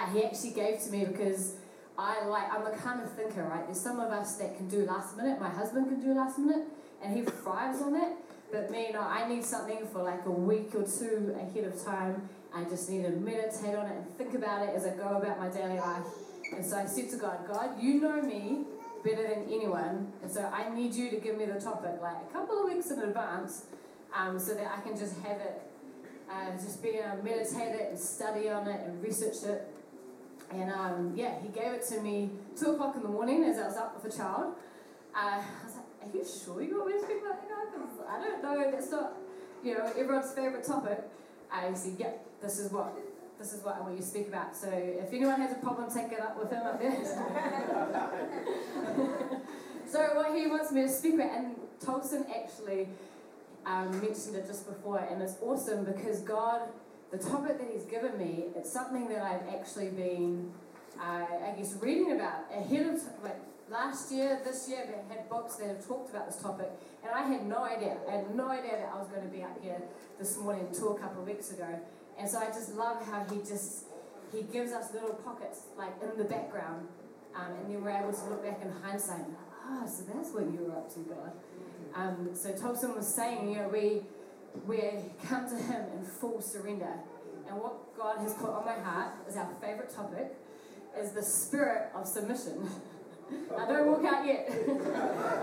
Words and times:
uh, 0.00 0.12
he 0.12 0.24
actually 0.24 0.52
gave 0.52 0.80
to 0.82 0.90
me 0.90 1.04
because 1.04 1.54
I 1.98 2.24
like 2.24 2.52
I'm 2.52 2.64
the 2.64 2.70
kind 2.70 3.02
of 3.02 3.12
thinker, 3.12 3.42
right? 3.42 3.66
There's 3.66 3.80
some 3.80 4.00
of 4.00 4.10
us 4.10 4.36
that 4.36 4.56
can 4.56 4.68
do 4.68 4.84
last 4.86 5.16
minute. 5.16 5.40
My 5.40 5.50
husband 5.50 5.88
can 5.88 6.00
do 6.00 6.14
last 6.14 6.38
minute, 6.38 6.66
and 7.02 7.16
he 7.16 7.22
thrives 7.22 7.82
on 7.82 7.92
that. 7.92 8.16
But 8.50 8.70
me, 8.70 8.90
no, 8.92 9.00
I 9.00 9.28
need 9.28 9.44
something 9.44 9.86
for 9.92 10.02
like 10.02 10.24
a 10.26 10.30
week 10.30 10.74
or 10.74 10.82
two 10.82 11.36
ahead 11.38 11.64
of 11.64 11.84
time. 11.84 12.28
I 12.52 12.64
just 12.64 12.90
need 12.90 13.04
to 13.04 13.10
meditate 13.10 13.76
on 13.76 13.86
it 13.86 13.96
and 13.96 14.16
think 14.16 14.34
about 14.34 14.68
it 14.68 14.74
as 14.74 14.84
I 14.84 14.90
go 14.90 15.18
about 15.18 15.38
my 15.38 15.48
daily 15.48 15.78
life. 15.78 16.02
And 16.52 16.66
so 16.66 16.76
I 16.78 16.86
said 16.86 17.10
to 17.10 17.16
God, 17.16 17.46
God, 17.46 17.80
you 17.80 18.00
know 18.00 18.20
me 18.20 18.64
better 19.04 19.22
than 19.22 19.44
anyone, 19.44 20.12
and 20.22 20.30
so 20.30 20.42
I 20.52 20.68
need 20.74 20.94
you 20.94 21.10
to 21.10 21.16
give 21.16 21.38
me 21.38 21.46
the 21.46 21.60
topic 21.60 22.02
like 22.02 22.16
a 22.28 22.32
couple 22.32 22.60
of 22.60 22.72
weeks 22.72 22.90
in 22.90 22.98
advance, 23.00 23.66
um, 24.14 24.38
so 24.38 24.54
that 24.54 24.66
I 24.76 24.80
can 24.80 24.98
just 24.98 25.18
have 25.20 25.40
it, 25.40 25.62
uh, 26.30 26.52
just 26.52 26.82
be 26.82 26.90
able 26.90 27.18
to 27.18 27.22
meditate 27.22 27.74
it 27.80 27.90
and 27.90 27.98
study 27.98 28.48
on 28.48 28.66
it 28.66 28.80
and 28.84 29.02
research 29.02 29.44
it. 29.44 29.69
And 30.50 30.70
um, 30.72 31.12
yeah, 31.14 31.38
he 31.40 31.48
gave 31.48 31.72
it 31.72 31.82
to 31.88 32.00
me 32.00 32.30
two 32.58 32.72
o'clock 32.72 32.96
in 32.96 33.02
the 33.02 33.08
morning 33.08 33.44
as 33.44 33.58
I 33.58 33.66
was 33.68 33.76
up 33.76 33.94
with 34.02 34.12
a 34.12 34.16
child. 34.16 34.54
Uh, 35.14 35.40
I 35.40 35.44
was 35.64 35.74
like, 35.76 35.86
"Are 36.02 36.10
you 36.16 36.24
sure 36.24 36.60
you 36.62 36.78
want 36.78 36.94
me 36.94 37.00
speak 37.02 37.22
about 37.22 37.40
that 37.40 37.48
guy? 37.48 37.64
'Cause 37.72 37.98
I 38.08 38.20
don't 38.24 38.42
know. 38.42 38.70
That's 38.70 38.90
not, 38.90 39.12
you 39.62 39.74
know, 39.78 39.84
everyone's 39.96 40.32
favorite 40.32 40.64
topic." 40.64 41.08
I 41.52 41.72
said, 41.74 41.94
"Yep, 41.98 42.26
this 42.42 42.58
is 42.58 42.72
what." 42.72 42.96
This 43.38 43.52
is 43.54 43.64
what 43.64 43.76
I 43.76 43.80
want 43.80 43.92
you 43.92 44.00
to 44.00 44.06
speak 44.06 44.28
about. 44.28 44.54
So 44.54 44.68
if 44.70 45.10
anyone 45.14 45.40
has 45.40 45.52
a 45.52 45.54
problem, 45.54 45.88
take 45.90 46.12
it 46.12 46.20
up 46.20 46.36
with 46.38 46.50
him 46.50 46.62
up 46.62 46.78
there. 46.78 46.92
so 49.90 49.98
what 50.14 50.34
he 50.36 50.46
wants 50.46 50.70
me 50.72 50.82
to 50.82 50.88
speak 50.90 51.14
about, 51.14 51.30
and 51.30 51.56
Tolson 51.82 52.26
actually 52.30 52.86
um, 53.64 53.90
mentioned 53.92 54.36
it 54.36 54.46
just 54.46 54.66
before, 54.68 54.98
and 54.98 55.22
it's 55.22 55.36
awesome 55.42 55.84
because 55.86 56.20
God, 56.20 56.60
the 57.10 57.18
topic 57.18 57.58
that 57.58 57.68
He's 57.72 57.84
given 57.84 58.16
me, 58.18 58.46
it's 58.56 58.72
something 58.72 59.08
that 59.08 59.22
I've 59.22 59.54
actually 59.54 59.88
been, 59.88 60.52
uh, 60.98 61.26
I 61.48 61.54
guess, 61.56 61.74
reading 61.80 62.12
about 62.12 62.44
ahead 62.54 62.86
of 62.86 63.00
like 63.22 63.38
last 63.70 64.12
year, 64.12 64.40
this 64.44 64.68
year. 64.68 64.84
They 64.86 65.14
had 65.14 65.28
books 65.28 65.56
that 65.56 65.68
have 65.68 65.86
talked 65.86 66.10
about 66.10 66.26
this 66.26 66.40
topic, 66.40 66.70
and 67.02 67.12
I 67.12 67.22
had 67.22 67.46
no 67.46 67.64
idea. 67.64 67.96
I 68.08 68.16
had 68.16 68.34
no 68.34 68.48
idea 68.48 68.72
that 68.72 68.90
I 68.94 68.98
was 68.98 69.08
going 69.08 69.22
to 69.22 69.28
be 69.28 69.42
up 69.42 69.60
here 69.62 69.82
this 70.18 70.38
morning 70.38 70.66
until 70.68 70.96
a 70.96 71.00
couple 71.00 71.22
of 71.22 71.26
weeks 71.28 71.50
ago. 71.50 71.80
And 72.18 72.28
so 72.28 72.38
I 72.38 72.46
just 72.46 72.74
love 72.74 73.04
how 73.06 73.24
He 73.32 73.38
just 73.38 73.86
He 74.32 74.42
gives 74.42 74.72
us 74.72 74.92
little 74.92 75.14
pockets 75.14 75.62
like 75.76 75.94
in 76.02 76.16
the 76.16 76.24
background, 76.24 76.86
um, 77.34 77.52
and 77.60 77.74
then 77.74 77.82
we're 77.82 77.90
able 77.90 78.12
to 78.12 78.24
look 78.30 78.44
back 78.44 78.60
in 78.62 78.70
hindsight. 78.70 79.24
Ah, 79.64 79.86
so 79.86 80.04
that's 80.12 80.30
what 80.30 80.44
you 80.44 80.66
were 80.66 80.72
up 80.72 80.92
to, 80.94 81.00
God. 81.00 81.32
Um, 81.94 82.30
so 82.34 82.52
Thompson 82.52 82.94
was 82.94 83.12
saying, 83.12 83.50
you 83.50 83.56
know, 83.56 83.68
we 83.68 84.02
we 84.66 84.80
come 85.26 85.48
to 85.48 85.56
Him 85.56 85.84
in 85.96 86.04
full 86.04 86.40
surrender, 86.40 86.94
and 87.48 87.58
what 87.58 87.96
God 87.96 88.18
has 88.18 88.34
put 88.34 88.50
on 88.50 88.64
my 88.64 88.78
heart 88.78 89.14
is 89.28 89.36
our 89.36 89.48
favorite 89.60 89.94
topic, 89.94 90.36
is 90.98 91.12
the 91.12 91.22
spirit 91.22 91.90
of 91.94 92.06
submission. 92.06 92.68
I 93.56 93.66
don't 93.66 93.86
walk 93.86 94.04
out 94.04 94.26
yet. 94.26 94.48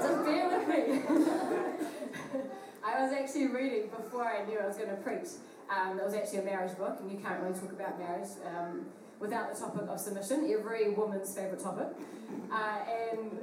Just 0.02 0.26
bear 0.26 0.50
with 0.50 0.68
me. 0.68 1.02
I 2.84 3.04
was 3.04 3.14
actually 3.14 3.48
reading 3.48 3.90
before 3.90 4.26
I 4.26 4.46
knew 4.46 4.60
I 4.60 4.68
was 4.68 4.78
going 4.78 4.90
to 4.90 4.96
preach. 4.96 5.28
Um, 5.70 6.00
it 6.00 6.06
was 6.06 6.14
actually 6.14 6.40
a 6.40 6.44
marriage 6.44 6.78
book, 6.78 6.98
and 7.02 7.12
you 7.12 7.18
can't 7.18 7.42
really 7.42 7.58
talk 7.58 7.72
about 7.72 8.00
marriage 8.00 8.30
um, 8.46 8.86
without 9.20 9.54
the 9.54 9.60
topic 9.60 9.84
of 9.90 10.00
submission. 10.00 10.50
Every 10.52 10.90
woman's 10.90 11.34
favourite 11.36 11.62
topic. 11.62 11.88
Uh, 12.52 12.80
and 13.12 13.40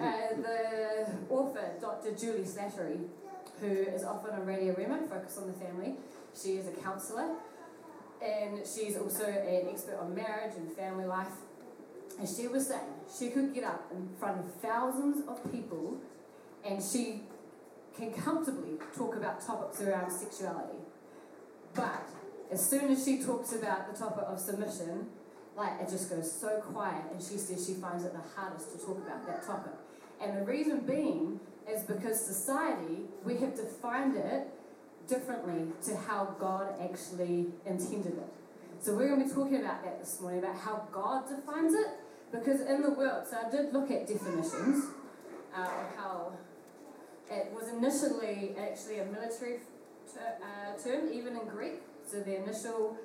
uh, 0.00 0.42
the 0.42 1.34
author, 1.34 1.72
Dr. 1.80 2.12
Juli 2.12 2.42
Slattery, 2.42 3.06
who 3.60 3.66
is 3.66 4.04
often 4.04 4.34
on 4.34 4.46
Radio 4.46 4.74
Rhema, 4.74 5.08
Focus 5.08 5.38
on 5.38 5.46
the 5.46 5.52
Family, 5.52 5.94
she 6.40 6.56
is 6.56 6.68
a 6.68 6.72
counsellor, 6.72 7.34
and 8.22 8.60
she's 8.66 8.96
also 8.96 9.24
an 9.24 9.68
expert 9.68 9.98
on 10.00 10.14
marriage 10.14 10.54
and 10.56 10.70
family 10.72 11.04
life. 11.04 11.32
And 12.18 12.28
she 12.28 12.48
was 12.48 12.66
saying 12.66 12.80
she 13.16 13.30
could 13.30 13.54
get 13.54 13.64
up 13.64 13.90
in 13.92 14.08
front 14.18 14.40
of 14.40 14.52
thousands 14.60 15.26
of 15.28 15.52
people 15.52 15.98
and 16.64 16.82
she 16.82 17.22
can 17.96 18.12
comfortably 18.12 18.78
talk 18.96 19.16
about 19.16 19.44
topics 19.44 19.80
around 19.80 20.10
sexuality. 20.10 20.78
But 21.74 22.08
as 22.50 22.68
soon 22.68 22.90
as 22.90 23.04
she 23.04 23.22
talks 23.22 23.52
about 23.52 23.92
the 23.92 23.98
topic 23.98 24.24
of 24.26 24.40
submission, 24.40 25.06
like 25.56 25.80
it 25.80 25.88
just 25.90 26.10
goes 26.10 26.30
so 26.30 26.60
quiet 26.60 27.04
and 27.12 27.22
she 27.22 27.36
says 27.36 27.66
she 27.66 27.74
finds 27.74 28.04
it 28.04 28.12
the 28.12 28.40
hardest 28.40 28.72
to 28.72 28.78
talk 28.84 28.98
about 28.98 29.26
that 29.26 29.46
topic. 29.46 29.74
And 30.20 30.36
the 30.36 30.44
reason 30.44 30.80
being 30.80 31.38
is 31.68 31.82
because 31.82 32.24
society, 32.24 33.02
we 33.24 33.36
have 33.38 33.54
defined 33.54 34.16
it 34.16 34.48
differently 35.06 35.66
to 35.84 35.96
how 35.96 36.36
God 36.38 36.74
actually 36.80 37.46
intended 37.66 38.14
it. 38.18 38.32
So 38.80 38.94
we're 38.94 39.08
going 39.08 39.22
to 39.22 39.28
be 39.28 39.34
talking 39.34 39.56
about 39.56 39.82
that 39.84 39.98
this 40.00 40.20
morning, 40.20 40.40
about 40.40 40.56
how 40.56 40.86
God 40.92 41.28
defines 41.28 41.74
it, 41.74 41.88
because 42.30 42.60
in 42.60 42.82
the 42.82 42.90
world, 42.90 43.26
so 43.28 43.38
I 43.44 43.50
did 43.50 43.72
look 43.72 43.90
at 43.90 44.06
definitions 44.06 44.84
uh, 45.56 45.62
of 45.62 45.96
how 45.96 46.32
it 47.30 47.52
was 47.52 47.68
initially 47.68 48.54
actually 48.58 49.00
a 49.00 49.04
military 49.06 49.60
ter- 50.14 50.36
uh, 50.42 50.82
term, 50.82 51.12
even 51.12 51.36
in 51.36 51.46
Greek. 51.48 51.80
So 52.06 52.20
the 52.20 52.42
initial 52.42 52.96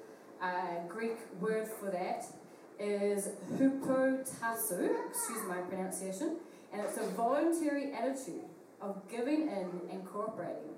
uh, 0.42 0.88
Greek 0.88 1.18
word 1.42 1.68
for 1.68 1.90
that 1.90 2.26
is 2.80 3.30
hupotasso, 3.58 5.10
excuse 5.10 5.48
my 5.48 5.58
pronunciation, 5.70 6.38
and 6.72 6.82
it's 6.82 6.98
a 6.98 7.08
voluntary 7.12 7.94
attitude 7.94 8.44
of 8.84 9.10
giving 9.10 9.48
in 9.48 9.70
and 9.90 10.06
cooperating. 10.06 10.76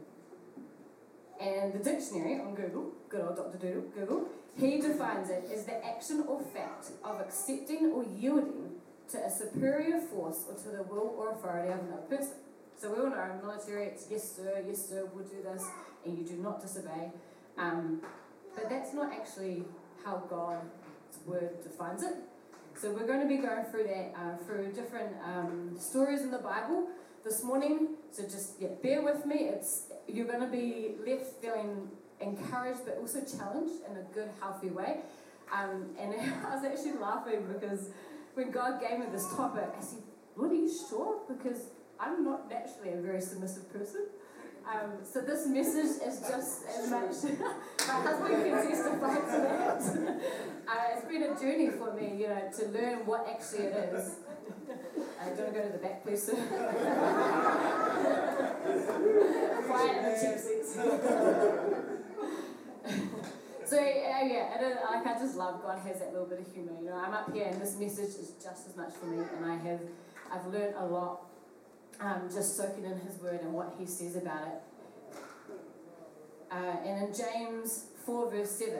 And 1.42 1.74
the 1.74 1.80
dictionary 1.80 2.40
on 2.40 2.56
Google, 2.56 2.92
good 3.10 3.22
old 3.22 3.36
Dr. 3.36 3.58
Doodle, 3.58 3.90
Google, 3.94 4.28
he 4.58 4.80
defines 4.80 5.30
it 5.30 5.50
as 5.54 5.66
the 5.66 5.86
action 5.86 6.24
or 6.28 6.40
fact 6.42 6.92
of 7.04 7.20
accepting 7.20 7.92
or 7.92 8.06
yielding 8.06 8.70
to 9.12 9.18
a 9.18 9.30
superior 9.30 10.00
force 10.00 10.46
or 10.48 10.56
to 10.56 10.78
the 10.78 10.84
will 10.84 11.14
or 11.18 11.32
authority 11.34 11.74
of 11.74 11.80
another 11.80 12.04
person. 12.04 12.36
So 12.78 12.92
we 12.92 13.00
all 13.00 13.10
know 13.10 13.40
military 13.42 13.88
it's 13.88 14.08
yes 14.10 14.36
sir, 14.36 14.64
yes 14.66 14.88
sir, 14.90 15.08
we'll 15.14 15.26
do 15.26 15.42
this, 15.44 15.66
and 16.06 16.18
you 16.18 16.24
do 16.24 16.36
not 16.36 16.62
disobey. 16.62 17.12
Um, 17.58 18.02
but 18.54 18.70
that's 18.70 18.94
not 18.94 19.12
actually 19.12 19.64
how 20.04 20.24
God's 20.30 21.18
word 21.26 21.62
defines 21.64 22.04
it. 22.04 22.16
So 22.80 22.92
we're 22.92 23.08
going 23.08 23.22
to 23.22 23.28
be 23.28 23.38
going 23.38 23.66
through 23.66 23.86
that 23.86 24.14
uh, 24.18 24.38
through 24.46 24.72
different 24.74 25.16
um, 25.24 25.76
stories 25.80 26.22
in 26.22 26.32
the 26.32 26.38
Bible 26.38 26.88
this 27.26 27.44
morning. 27.44 27.90
So 28.12 28.24
just 28.24 28.62
yeah, 28.62 28.70
bear 28.82 29.02
with 29.02 29.26
me. 29.26 29.50
It's 29.50 29.88
you're 30.08 30.28
going 30.28 30.42
to 30.42 30.48
be 30.48 30.92
left 31.06 31.42
feeling 31.42 31.90
encouraged, 32.22 32.86
but 32.86 32.98
also 33.02 33.20
challenged 33.26 33.82
in 33.90 33.98
a 33.98 34.04
good, 34.14 34.30
healthy 34.40 34.70
way. 34.70 35.00
Um, 35.52 35.88
and 36.00 36.14
I 36.48 36.56
was 36.56 36.64
actually 36.64 36.98
laughing 37.02 37.48
because 37.52 37.90
when 38.36 38.52
God 38.52 38.80
gave 38.80 39.00
me 39.00 39.08
this 39.12 39.28
topic, 39.36 39.70
I 39.78 39.82
said, 39.82 40.04
"What 40.36 40.52
are 40.52 40.56
you 40.56 40.72
sure?" 40.90 41.22
Because 41.28 41.70
I'm 42.00 42.24
not 42.24 42.50
naturally 42.50 42.94
a 42.94 43.02
very 43.02 43.22
submissive 43.22 43.74
person. 43.74 44.06
Um, 44.68 44.94
so 45.04 45.22
this 45.22 45.46
message 45.48 46.02
is 46.08 46.22
just 46.22 46.66
as 46.66 46.90
much. 46.90 47.38
my 47.88 47.94
husband 47.94 48.44
can 48.44 48.68
testify 48.68 49.16
to 49.16 49.38
that. 49.46 49.82
uh, 50.68 50.98
it's 50.98 51.06
been 51.08 51.24
a 51.24 51.40
journey 51.40 51.70
for 51.70 51.94
me, 51.94 52.22
you 52.22 52.28
know, 52.28 52.50
to 52.58 52.66
learn 52.70 53.06
what 53.06 53.28
actually 53.30 53.66
it 53.66 53.94
is. 53.94 54.16
Uh, 54.48 55.30
do 55.30 55.36
you 55.36 55.44
want 55.44 55.54
to 55.54 55.60
go 55.60 55.66
to 55.66 55.72
the 55.72 55.80
back, 55.80 56.04
please, 56.04 56.24
sir? 56.24 56.36
Quiet 59.66 59.98
in 59.98 60.04
the 60.04 60.12
cheap 60.22 60.38
seats. 60.40 60.76
so 63.66 63.76
yeah, 63.80 64.24
yeah, 64.24 64.58
uh, 64.60 64.92
like 64.92 65.06
I 65.08 65.14
just 65.20 65.36
love 65.36 65.62
God 65.62 65.80
has 65.80 66.00
that 66.00 66.12
little 66.12 66.28
bit 66.28 66.40
of 66.40 66.54
humour. 66.54 66.74
You 66.80 66.88
know, 66.90 66.96
I'm 66.96 67.14
up 67.14 67.34
here, 67.34 67.48
and 67.48 67.62
this 67.62 67.78
message 67.80 68.16
is 68.22 68.34
just 68.44 68.68
as 68.68 68.76
much 68.76 68.94
for 68.94 69.08
me, 69.08 69.24
and 69.38 69.46
I 69.46 69.56
have, 69.56 69.80
I've 70.32 70.46
learned 70.48 70.76
a 70.78 70.86
lot 70.86 71.22
um, 72.00 72.30
just 72.34 72.58
soaking 72.58 72.86
in 72.86 73.00
His 73.00 73.20
Word 73.20 73.42
and 73.42 73.54
what 73.54 73.74
He 73.80 73.86
says 73.86 74.16
about 74.16 74.48
it. 74.48 74.62
Uh, 76.52 76.78
and 76.86 77.08
in 77.08 77.14
James 77.14 77.86
4, 78.06 78.32
verse 78.32 78.52
7, 78.52 78.74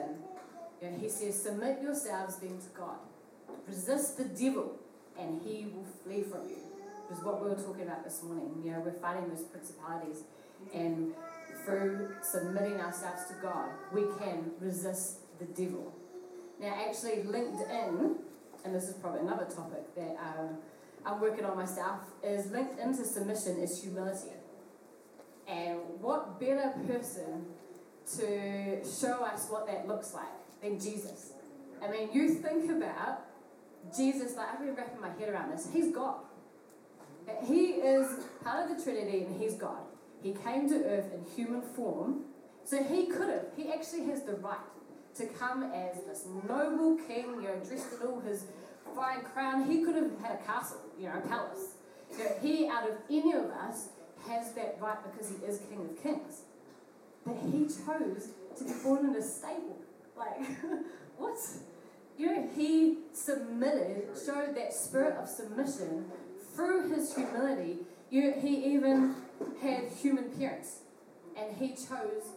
you 0.82 0.90
know, 0.90 0.98
He 0.98 1.08
says, 1.08 1.42
Submit 1.42 1.82
yourselves 1.82 2.36
then 2.36 2.58
to 2.58 2.78
God. 2.78 2.98
Resist 3.66 4.16
the 4.18 4.24
devil, 4.24 4.78
and 5.18 5.40
he 5.42 5.66
will 5.74 5.86
flee 6.04 6.22
from 6.22 6.48
you. 6.48 6.58
Is 7.10 7.22
what 7.22 7.40
we 7.40 7.48
were 7.48 7.54
talking 7.54 7.82
about 7.82 8.02
this 8.02 8.22
morning. 8.24 8.62
You 8.64 8.72
know, 8.72 8.80
we're 8.80 9.00
fighting 9.00 9.28
those 9.28 9.44
principalities, 9.44 10.24
and 10.74 11.14
through 11.64 12.16
submitting 12.22 12.80
ourselves 12.80 13.26
to 13.28 13.34
God, 13.40 13.68
we 13.92 14.02
can 14.18 14.50
resist 14.60 15.18
the 15.38 15.44
devil. 15.44 15.94
Now, 16.60 16.74
actually, 16.88 17.22
LinkedIn, 17.22 18.16
and 18.64 18.74
this 18.74 18.88
is 18.88 18.94
probably 18.94 19.20
another 19.20 19.44
topic 19.44 19.94
that 19.94 20.16
um, 20.20 20.56
I'm 21.04 21.20
working 21.20 21.44
on 21.44 21.56
myself, 21.56 22.00
is 22.24 22.50
linked 22.50 22.80
into 22.80 23.04
submission 23.04 23.58
is 23.58 23.80
humility. 23.80 24.32
And 25.46 25.78
what 26.00 26.40
better 26.40 26.72
person 26.88 27.46
to 28.16 28.84
show 28.84 29.24
us 29.24 29.46
what 29.48 29.66
that 29.68 29.86
looks 29.86 30.12
like 30.14 30.26
than 30.60 30.80
Jesus? 30.80 31.32
I 31.82 31.88
mean, 31.88 32.08
you 32.12 32.34
think 32.34 32.70
about 32.70 33.20
Jesus, 33.94 34.36
like 34.36 34.48
I've 34.52 34.60
been 34.60 34.74
wrapping 34.74 35.00
my 35.00 35.10
head 35.10 35.28
around 35.28 35.50
this. 35.50 35.68
He's 35.72 35.94
God. 35.94 36.16
He 37.44 37.66
is 37.72 38.24
part 38.42 38.70
of 38.70 38.76
the 38.76 38.82
Trinity 38.82 39.24
and 39.24 39.40
he's 39.40 39.54
God. 39.54 39.82
He 40.22 40.32
came 40.32 40.68
to 40.68 40.76
earth 40.84 41.12
in 41.12 41.24
human 41.34 41.60
form, 41.60 42.24
so 42.64 42.82
he 42.82 43.06
could 43.06 43.28
have, 43.28 43.46
he 43.56 43.72
actually 43.72 44.04
has 44.06 44.22
the 44.22 44.34
right 44.34 44.58
to 45.16 45.26
come 45.26 45.64
as 45.72 46.02
this 46.04 46.24
noble 46.48 46.96
king, 47.06 47.26
you 47.36 47.42
know, 47.42 47.56
dressed 47.66 47.86
in 48.00 48.06
all 48.06 48.20
his 48.20 48.44
fine 48.94 49.22
crown. 49.22 49.70
He 49.70 49.82
could 49.84 49.94
have 49.94 50.10
had 50.20 50.40
a 50.40 50.44
castle, 50.44 50.80
you 50.98 51.08
know, 51.08 51.16
a 51.16 51.28
palace. 51.28 51.74
You 52.18 52.24
he, 52.40 52.68
out 52.68 52.88
of 52.88 52.96
any 53.10 53.32
of 53.32 53.46
us, 53.46 53.88
has 54.28 54.52
that 54.52 54.78
right 54.80 54.98
because 55.10 55.30
he 55.30 55.46
is 55.46 55.60
King 55.68 55.88
of 55.90 56.02
Kings. 56.02 56.42
But 57.24 57.36
he 57.50 57.64
chose 57.64 58.28
to 58.58 58.64
be 58.64 58.72
born 58.82 59.06
in 59.06 59.16
a 59.16 59.22
stable. 59.22 59.78
Like, 60.16 60.38
what? 61.18 61.38
You 62.18 62.34
know, 62.34 62.48
he 62.56 62.98
submitted, 63.12 64.08
showed 64.24 64.54
that 64.56 64.72
spirit 64.72 65.16
of 65.16 65.28
submission 65.28 66.06
through 66.54 66.94
his 66.94 67.14
humility. 67.14 67.78
You 68.10 68.30
know, 68.30 68.40
he 68.40 68.74
even 68.74 69.14
had 69.60 69.88
human 69.88 70.30
parents, 70.30 70.78
and 71.36 71.54
he 71.56 71.70
chose 71.70 72.30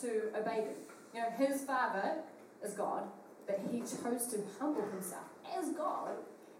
to 0.00 0.30
obey 0.38 0.64
them. 0.64 0.74
You 1.14 1.20
know, 1.20 1.30
his 1.36 1.62
father 1.62 2.16
is 2.64 2.72
God, 2.74 3.04
but 3.46 3.60
he 3.70 3.80
chose 3.80 4.26
to 4.28 4.38
humble 4.58 4.88
himself 4.90 5.24
as 5.56 5.70
God 5.70 6.12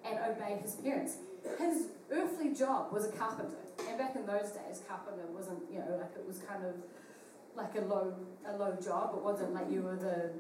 and 0.05 0.19
obey 0.19 0.59
his 0.63 0.75
parents. 0.75 1.17
His 1.59 1.87
earthly 2.11 2.53
job 2.53 2.93
was 2.93 3.07
a 3.07 3.13
carpenter, 3.13 3.57
and 3.89 3.97
back 3.99 4.17
in 4.17 4.27
those 4.27 4.51
days, 4.51 4.83
carpenter 4.89 5.27
wasn't, 5.29 5.61
you 5.73 5.79
know, 5.79 5.97
like 5.97 6.13
it 6.17 6.27
was 6.27 6.39
kind 6.39 6.65
of 6.65 6.75
like 7.55 7.75
a 7.77 7.81
low, 7.81 8.15
a 8.47 8.57
low 8.57 8.77
job. 8.83 9.15
It 9.17 9.23
wasn't 9.23 9.55
like 9.55 9.71
you 9.71 9.83
were 9.83 9.97
the 9.97 10.31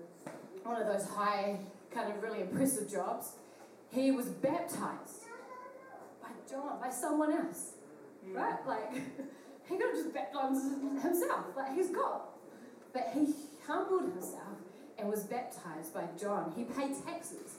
one 0.64 0.80
of 0.80 0.86
those 0.86 1.08
high, 1.08 1.58
kind 1.92 2.12
of 2.12 2.22
really 2.22 2.40
impressive 2.40 2.90
jobs. 2.90 3.32
He 3.90 4.10
was 4.10 4.26
baptized 4.26 5.24
by 6.22 6.28
John, 6.48 6.80
by 6.80 6.90
someone 6.90 7.32
else, 7.32 7.72
right? 8.32 8.58
Like 8.66 8.94
he 9.68 9.76
could 9.76 9.86
have 9.86 9.94
just 9.94 10.14
baptized 10.14 10.64
himself, 11.02 11.46
like 11.56 11.74
he's 11.74 11.90
God, 11.90 12.20
but 12.92 13.10
he 13.14 13.34
humbled 13.66 14.12
himself 14.12 14.58
and 14.98 15.08
was 15.08 15.24
baptized 15.24 15.94
by 15.94 16.04
John. 16.20 16.52
He 16.56 16.64
paid 16.64 16.94
taxes. 17.04 17.58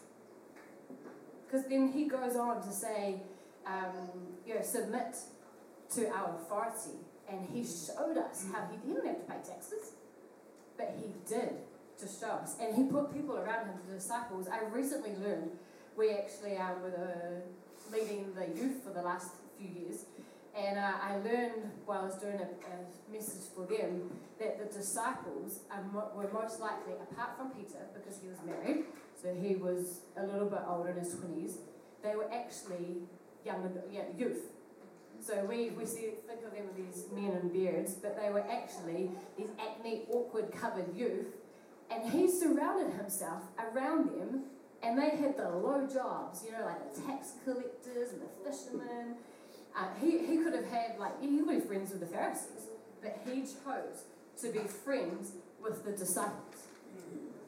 Because 1.45 1.65
then 1.67 1.91
he 1.91 2.05
goes 2.05 2.35
on 2.35 2.61
to 2.61 2.71
say, 2.71 3.21
um, 3.65 4.09
you 4.45 4.53
know, 4.53 4.61
submit 4.61 5.17
to 5.95 6.07
our 6.09 6.35
authority. 6.35 6.97
And 7.27 7.47
he 7.51 7.63
showed 7.63 8.17
us 8.17 8.45
how 8.51 8.67
he 8.69 8.77
didn't 8.77 9.05
have 9.05 9.17
to 9.17 9.31
pay 9.31 9.37
taxes, 9.47 9.93
but 10.77 10.95
he 10.99 11.13
did 11.27 11.53
to 11.99 12.07
show 12.07 12.31
us. 12.41 12.55
And 12.59 12.75
he 12.75 12.83
put 12.83 13.13
people 13.13 13.37
around 13.37 13.67
him, 13.67 13.75
the 13.87 13.95
disciples. 13.95 14.47
I 14.47 14.63
recently 14.65 15.15
learned, 15.21 15.51
we 15.97 16.11
actually 16.11 16.57
um, 16.57 16.81
were 16.81 16.91
the, 16.91 17.41
leading 17.95 18.33
the 18.33 18.47
youth 18.59 18.83
for 18.83 18.91
the 18.91 19.01
last 19.01 19.31
few 19.57 19.69
years. 19.69 20.05
And 20.57 20.77
uh, 20.77 20.93
I 21.01 21.17
learned 21.17 21.71
while 21.85 22.01
I 22.01 22.05
was 22.05 22.15
doing 22.15 22.39
a, 22.39 22.43
a 22.43 23.13
message 23.13 23.49
for 23.55 23.65
them 23.65 24.09
that 24.39 24.59
the 24.59 24.77
disciples 24.77 25.59
mo- 25.93 26.09
were 26.15 26.29
most 26.33 26.59
likely, 26.59 26.93
apart 26.93 27.37
from 27.37 27.51
Peter, 27.51 27.79
because 27.93 28.19
he 28.21 28.27
was 28.27 28.37
married, 28.45 28.85
so 29.21 29.33
he 29.33 29.55
was 29.55 30.01
a 30.17 30.25
little 30.25 30.49
bit 30.49 30.61
older 30.67 30.89
in 30.89 30.97
his 30.97 31.13
20s, 31.15 31.57
they 32.01 32.15
were 32.15 32.31
actually 32.33 33.03
young, 33.45 33.69
yeah, 33.91 34.03
youth. 34.17 34.51
So 35.21 35.45
we, 35.45 35.71
we 35.71 35.85
see, 35.85 36.11
think 36.27 36.45
of 36.45 36.51
them 36.53 36.63
as 36.69 36.75
these 36.75 37.05
men 37.11 37.37
in 37.41 37.49
beards, 37.49 37.93
but 37.93 38.19
they 38.19 38.29
were 38.31 38.45
actually 38.49 39.11
these 39.37 39.49
acne, 39.59 40.03
awkward, 40.09 40.51
covered 40.51 40.95
youth. 40.95 41.27
And 41.91 42.11
he 42.11 42.29
surrounded 42.29 42.93
himself 42.93 43.43
around 43.57 44.09
them, 44.09 44.43
and 44.83 44.97
they 44.97 45.09
had 45.09 45.37
the 45.37 45.49
low 45.49 45.87
jobs, 45.91 46.43
you 46.45 46.51
know, 46.51 46.63
like 46.65 46.93
the 46.93 47.01
tax 47.01 47.33
collectors 47.43 48.13
and 48.13 48.21
the 48.21 48.49
fishermen. 48.49 49.15
Uh, 49.75 49.87
he, 50.01 50.19
he 50.25 50.37
could 50.37 50.53
have 50.53 50.67
had, 50.67 50.99
like, 50.99 51.19
he 51.21 51.41
would 51.41 51.47
be 51.47 51.59
friends 51.67 51.91
with 51.91 51.99
the 51.99 52.05
Pharisees, 52.05 52.69
but 53.01 53.19
he 53.25 53.41
chose 53.41 54.05
to 54.41 54.51
be 54.51 54.59
friends 54.59 55.33
with 55.61 55.83
the 55.83 55.91
disciples 55.91 56.67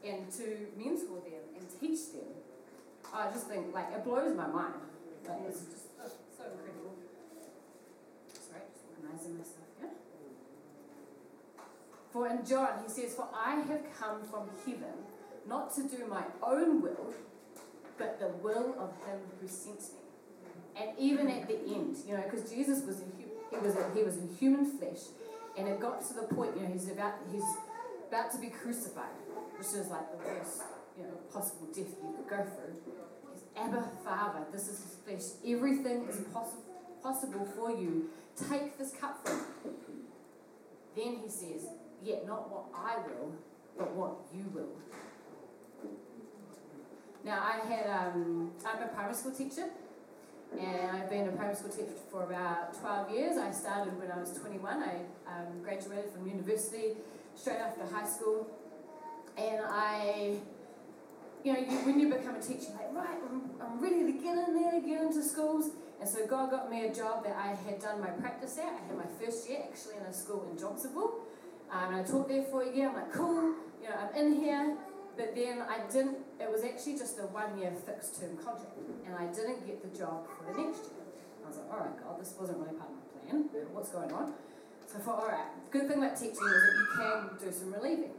and 0.04 0.32
to 0.32 0.68
mentor 0.76 1.22
them 1.22 1.46
and 1.58 1.68
teach 1.80 2.12
them. 2.12 2.34
I 3.14 3.30
just 3.32 3.48
think, 3.48 3.74
like, 3.74 3.92
it 3.94 4.04
blows 4.04 4.36
my 4.36 4.48
mind. 4.48 4.74
Like, 5.28 5.42
it's 5.48 5.62
just 5.62 5.98
so, 5.98 6.10
so 6.38 6.44
incredible. 6.44 6.96
Sorry, 8.34 8.62
just 8.74 8.86
organizing 8.90 9.38
myself. 9.38 9.61
For 12.12 12.28
in 12.28 12.46
John, 12.46 12.70
he 12.86 12.92
says, 12.92 13.16
For 13.16 13.28
I 13.34 13.56
have 13.56 13.82
come 13.98 14.24
from 14.24 14.50
heaven, 14.66 14.94
not 15.48 15.74
to 15.76 15.84
do 15.84 16.06
my 16.08 16.24
own 16.44 16.82
will, 16.82 17.14
but 17.98 18.20
the 18.20 18.30
will 18.44 18.76
of 18.80 18.92
him 19.08 19.20
who 19.40 19.48
sent 19.48 19.80
me. 19.80 20.02
And 20.76 20.92
even 21.00 21.30
at 21.30 21.48
the 21.48 21.56
end, 21.56 21.98
you 22.08 22.16
know, 22.16 22.24
because 22.24 22.50
Jesus 22.50 22.84
was 22.86 23.00
in, 23.00 23.12
he 23.50 23.58
was 23.58 23.76
in, 23.76 23.84
he 23.96 24.04
was 24.04 24.18
in 24.18 24.30
human 24.40 24.66
flesh, 24.78 25.00
and 25.58 25.68
it 25.68 25.80
got 25.80 26.06
to 26.08 26.14
the 26.14 26.24
point, 26.24 26.52
you 26.56 26.64
know, 26.64 26.72
he's 26.72 26.90
about 26.90 27.16
he's 27.32 27.44
about 28.08 28.32
to 28.32 28.40
be 28.40 28.48
crucified, 28.48 29.16
which 29.58 29.68
is 29.68 29.88
like 29.90 30.12
the 30.12 30.18
worst, 30.26 30.62
you 30.98 31.04
know, 31.04 31.14
possible 31.34 31.68
death 31.68 31.92
you 32.02 32.14
could 32.18 32.30
go 32.30 32.44
through. 32.44 32.76
He's 33.34 33.44
Abba, 33.58 33.90
Father, 34.04 34.46
this 34.52 34.68
is 34.68 34.82
his 34.82 34.96
flesh. 35.06 35.38
Everything 35.46 36.08
is 36.08 36.22
possible 36.34 36.64
possible 37.02 37.46
for 37.56 37.72
you. 37.72 38.10
Take 38.50 38.78
this 38.78 38.92
cup 38.92 39.26
from 39.26 39.38
me. 39.38 40.04
Then 40.96 41.22
he 41.24 41.30
says, 41.30 41.68
Yet 42.04 42.26
not 42.26 42.50
what 42.50 42.66
I 42.74 42.98
will, 42.98 43.34
but 43.78 43.92
what 43.94 44.18
you 44.34 44.46
will. 44.54 44.74
Now 47.24 47.40
I 47.44 47.66
had 47.68 47.86
um, 47.88 48.52
I'm 48.66 48.82
a 48.82 48.88
primary 48.88 49.14
school 49.14 49.32
teacher, 49.32 49.70
and 50.60 50.98
I've 50.98 51.10
been 51.10 51.28
a 51.28 51.32
primary 51.32 51.56
school 51.56 51.70
teacher 51.70 51.94
for 52.10 52.24
about 52.24 52.74
12 52.80 53.12
years. 53.12 53.38
I 53.38 53.52
started 53.52 54.00
when 54.00 54.12
I 54.12 54.20
was 54.20 54.32
21. 54.34 54.82
I 54.82 54.96
um, 55.28 55.62
graduated 55.62 56.12
from 56.12 56.28
university 56.28 56.98
straight 57.36 57.60
after 57.60 57.86
high 57.86 58.08
school, 58.08 58.48
and 59.38 59.62
I, 59.64 60.38
you 61.44 61.54
know, 61.54 61.60
you, 61.60 61.78
when 61.86 62.00
you 62.00 62.10
become 62.10 62.36
a 62.36 62.42
teacher, 62.42 62.74
like, 62.74 62.94
right, 62.94 63.18
I'm, 63.30 63.52
I'm 63.62 63.80
ready 63.80 64.12
to 64.12 64.14
get 64.14 64.38
in 64.48 64.56
there, 64.60 64.82
get 64.82 65.02
into 65.02 65.24
schools. 65.24 65.70
And 66.00 66.10
so 66.10 66.26
God 66.26 66.50
got 66.50 66.72
me 66.72 66.86
a 66.86 66.94
job 66.94 67.24
that 67.26 67.36
I 67.36 67.54
had 67.70 67.80
done 67.80 68.02
my 68.02 68.10
practice 68.10 68.58
at. 68.58 68.66
I 68.66 68.88
had 68.88 68.98
my 68.98 69.06
first 69.24 69.48
year 69.48 69.60
actually 69.70 69.98
in 69.98 70.04
a 70.04 70.12
school 70.14 70.48
in 70.52 70.58
Johnsonville. 70.58 71.20
And 71.72 71.96
I 71.96 72.04
taught 72.04 72.28
there 72.28 72.44
for 72.44 72.64
a 72.64 72.76
year. 72.76 72.90
I'm 72.90 72.96
like, 72.96 73.14
cool, 73.14 73.56
you 73.82 73.88
know, 73.88 73.96
I'm 73.96 74.16
in 74.16 74.36
here. 74.36 74.78
But 75.18 75.36
then 75.36 75.62
I 75.62 75.80
didn't, 75.92 76.18
it 76.40 76.50
was 76.50 76.64
actually 76.64 76.98
just 76.98 77.20
a 77.20 77.28
one 77.32 77.58
year 77.60 77.72
fixed 77.86 78.20
term 78.20 78.38
contract. 78.38 78.76
And 79.06 79.16
I 79.16 79.28
didn't 79.32 79.68
get 79.68 79.84
the 79.84 79.92
job 79.98 80.28
for 80.28 80.52
the 80.52 80.58
next 80.58 80.92
year. 80.92 81.04
I 81.44 81.48
was 81.48 81.58
like, 81.58 81.72
all 81.72 81.80
right, 81.80 81.98
God, 82.00 82.20
this 82.20 82.34
wasn't 82.40 82.60
really 82.60 82.76
part 82.76 82.90
of 82.90 82.96
my 82.96 83.06
plan. 83.28 83.50
What's 83.72 83.90
going 83.90 84.12
on? 84.12 84.34
So 84.88 85.00
I 85.00 85.02
thought, 85.02 85.20
all 85.24 85.28
right, 85.28 85.48
good 85.72 85.88
thing 85.88 86.00
about 86.00 86.16
teaching 86.16 86.44
is 86.44 86.62
that 86.64 86.76
you 86.76 86.88
can 86.96 87.16
do 87.40 87.52
some 87.52 87.74
relieving. 87.74 88.12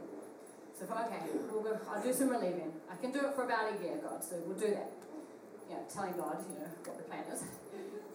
So 0.73 0.85
I 0.85 0.87
thought, 0.87 1.05
okay, 1.05 1.21
we'll 1.51 1.61
go, 1.61 1.77
I'll 1.89 2.01
do 2.01 2.13
some 2.13 2.29
relieving. 2.29 2.73
I 2.89 2.95
can 2.97 3.11
do 3.11 3.19
it 3.19 3.35
for 3.35 3.45
about 3.45 3.73
a 3.73 3.83
year, 3.83 3.97
God, 4.01 4.23
so 4.23 4.41
we'll 4.45 4.57
do 4.57 4.73
that. 4.73 4.89
You 5.69 5.75
know, 5.77 5.83
telling 5.85 6.13
God, 6.13 6.41
you 6.49 6.57
know, 6.57 6.69
what 6.85 6.97
the 6.97 7.03
plan 7.05 7.25
is. 7.29 7.45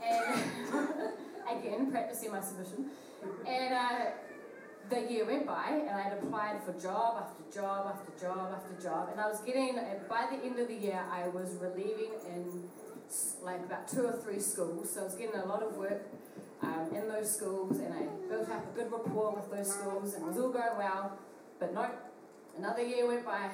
And 0.02 1.54
again, 1.58 1.90
practicing 1.90 2.32
my 2.32 2.40
submission. 2.40 2.90
And 3.46 3.74
uh, 3.74 4.10
year 5.10 5.24
went 5.24 5.46
by, 5.46 5.68
and 5.70 5.90
I 5.90 6.02
had 6.02 6.12
applied 6.14 6.62
for 6.64 6.72
job 6.72 7.22
after 7.22 7.60
job 7.60 7.86
after 7.86 8.26
job 8.26 8.52
after 8.54 8.82
job, 8.82 9.08
and 9.12 9.20
I 9.20 9.28
was 9.28 9.40
getting. 9.40 9.78
By 10.08 10.28
the 10.30 10.44
end 10.44 10.58
of 10.58 10.68
the 10.68 10.74
year, 10.74 11.00
I 11.10 11.28
was 11.28 11.56
relieving 11.60 12.12
in 12.26 12.68
like 13.42 13.64
about 13.64 13.88
two 13.88 14.06
or 14.06 14.12
three 14.12 14.40
schools, 14.40 14.90
so 14.92 15.00
I 15.00 15.04
was 15.04 15.14
getting 15.14 15.40
a 15.40 15.46
lot 15.46 15.62
of 15.62 15.76
work 15.76 16.02
um, 16.62 16.88
in 16.94 17.08
those 17.08 17.34
schools, 17.34 17.78
and 17.78 17.92
I 17.94 18.02
built 18.28 18.48
up 18.50 18.64
a 18.72 18.76
good 18.76 18.92
rapport 18.92 19.34
with 19.34 19.50
those 19.50 19.72
schools, 19.72 20.14
and 20.14 20.24
it 20.24 20.28
was 20.28 20.38
all 20.38 20.50
going 20.50 20.76
well. 20.76 21.18
But 21.58 21.74
no, 21.74 21.90
another 22.56 22.82
year 22.82 23.06
went 23.06 23.24
by, 23.24 23.50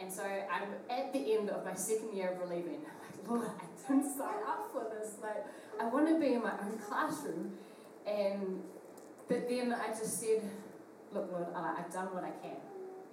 and 0.00 0.12
so 0.12 0.22
I'm 0.24 0.68
at 0.90 1.12
the 1.12 1.34
end 1.34 1.50
of 1.50 1.64
my 1.64 1.74
second 1.74 2.14
year 2.14 2.32
of 2.32 2.40
relieving. 2.40 2.80
I'm 2.84 3.00
like, 3.02 3.28
Lord, 3.28 3.50
I 3.58 3.92
didn't 3.92 4.16
sign 4.16 4.42
up 4.46 4.70
for 4.72 4.86
this. 4.90 5.16
Like, 5.22 5.44
I 5.80 5.86
want 5.86 6.08
to 6.08 6.18
be 6.20 6.34
in 6.34 6.42
my 6.42 6.52
own 6.52 6.78
classroom, 6.78 7.52
and 8.06 8.62
but 9.28 9.48
then 9.48 9.72
I 9.72 9.88
just 9.88 10.20
said, 10.20 10.42
look, 11.16 11.32
Lord, 11.32 11.46
uh, 11.54 11.74
I've 11.78 11.92
done 11.92 12.12
what 12.14 12.24
I 12.24 12.30
can. 12.42 12.56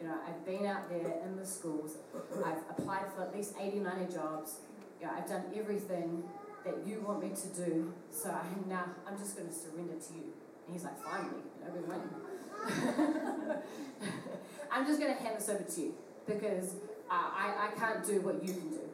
You 0.02 0.08
know, 0.08 0.18
I've 0.28 0.46
been 0.46 0.66
out 0.66 0.90
there 0.90 1.22
in 1.24 1.38
the 1.38 1.46
schools. 1.46 1.98
I've 2.46 2.64
applied 2.70 3.06
for 3.16 3.24
at 3.24 3.36
least 3.36 3.54
80, 3.60 3.80
90 3.80 4.14
jobs. 4.14 4.58
You 5.00 5.08
know, 5.08 5.14
I've 5.18 5.28
done 5.28 5.44
everything 5.56 6.24
that 6.66 6.76
you 6.86 7.02
want 7.02 7.24
me 7.24 7.30
to 7.30 7.48
do. 7.48 7.94
So 8.12 8.30
I, 8.30 8.44
now 8.68 8.86
I'm 9.08 9.18
just 9.18 9.38
going 9.38 9.48
to 9.48 9.54
surrender 9.54 9.94
to 9.94 10.14
you. 10.14 10.34
And 10.66 10.74
he's 10.74 10.84
like, 10.84 11.02
finally, 11.02 11.44
you 11.60 11.66
know, 11.66 11.72
we're. 11.88 11.96
I'm 14.72 14.86
just 14.88 15.00
going 15.00 15.16
to 15.16 15.22
hand 15.22 15.38
this 15.38 15.50
over 15.50 15.64
to 15.64 15.82
you 15.82 15.94
because 16.26 16.76
uh, 17.10 17.14
I, 17.14 17.70
I 17.70 17.80
can't 17.80 18.06
do 18.06 18.22
what 18.22 18.44
you 18.44 18.54
can 18.54 18.70
do. 18.70 18.90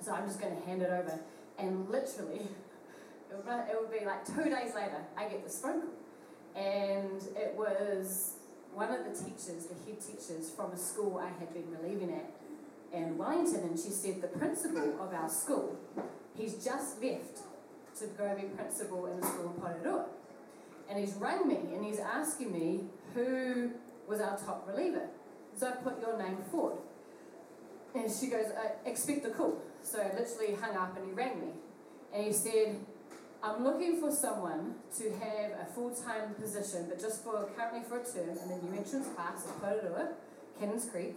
So 0.00 0.12
I'm 0.12 0.26
just 0.26 0.40
going 0.40 0.56
to 0.56 0.66
hand 0.66 0.82
it 0.82 0.90
over. 0.90 1.20
And 1.58 1.88
literally, 1.90 2.46
it 3.30 3.36
would, 3.36 3.46
it 3.46 3.76
would 3.78 3.90
be 3.90 4.04
like 4.06 4.24
two 4.24 4.44
days 4.44 4.74
later, 4.74 5.04
I 5.16 5.28
get 5.28 5.44
this 5.44 5.60
phone 5.60 5.82
call. 5.82 5.90
And 6.56 7.22
it 7.36 7.54
was 7.56 8.34
one 8.74 8.92
of 8.92 9.04
the 9.04 9.10
teachers, 9.10 9.66
the 9.66 9.74
head 9.86 10.00
teachers 10.00 10.50
from 10.50 10.72
a 10.72 10.76
school 10.76 11.18
I 11.18 11.28
had 11.38 11.52
been 11.52 11.70
relieving 11.70 12.12
at 12.12 12.30
in 12.92 13.16
Wellington. 13.16 13.60
And 13.60 13.78
she 13.78 13.90
said, 13.90 14.20
The 14.20 14.28
principal 14.28 15.00
of 15.00 15.12
our 15.14 15.28
school, 15.28 15.76
he's 16.36 16.54
just 16.64 17.02
left 17.02 17.38
to 17.98 18.06
go 18.18 18.34
be 18.34 18.48
principal 18.48 19.06
in 19.06 19.20
the 19.20 19.26
school 19.26 19.54
in 19.54 19.62
Porirua. 19.62 20.04
And 20.88 20.98
he's 20.98 21.14
rang 21.14 21.46
me 21.46 21.74
and 21.74 21.84
he's 21.84 22.00
asking 22.00 22.52
me 22.52 22.84
who 23.14 23.70
was 24.08 24.20
our 24.20 24.36
top 24.36 24.66
reliever. 24.66 25.08
So 25.56 25.68
I 25.68 25.72
put 25.72 26.00
your 26.00 26.18
name 26.18 26.38
forward. 26.50 26.78
And 27.94 28.10
she 28.10 28.28
goes, 28.28 28.46
uh, 28.46 28.70
expect 28.84 29.24
a 29.26 29.30
call. 29.30 29.60
So 29.82 30.00
I 30.00 30.16
literally 30.18 30.54
hung 30.54 30.76
up 30.76 30.96
and 30.96 31.06
he 31.06 31.12
rang 31.12 31.40
me. 31.40 31.48
And 32.12 32.24
he 32.24 32.32
said, 32.32 32.76
I'm 33.42 33.64
looking 33.64 33.98
for 33.98 34.12
someone 34.12 34.74
to 34.98 35.10
have 35.12 35.52
a 35.52 35.66
full-time 35.74 36.34
position, 36.34 36.86
but 36.88 37.00
just 37.00 37.24
for 37.24 37.48
currently 37.56 37.80
for 37.88 37.98
a 37.98 38.04
term 38.04 38.36
in 38.36 38.48
the 38.48 38.56
new 38.56 38.78
entrance 38.78 39.08
class 39.16 39.46
at 39.48 39.62
Porirua, 39.62 40.08
Cannons 40.58 40.86
Creek. 40.90 41.14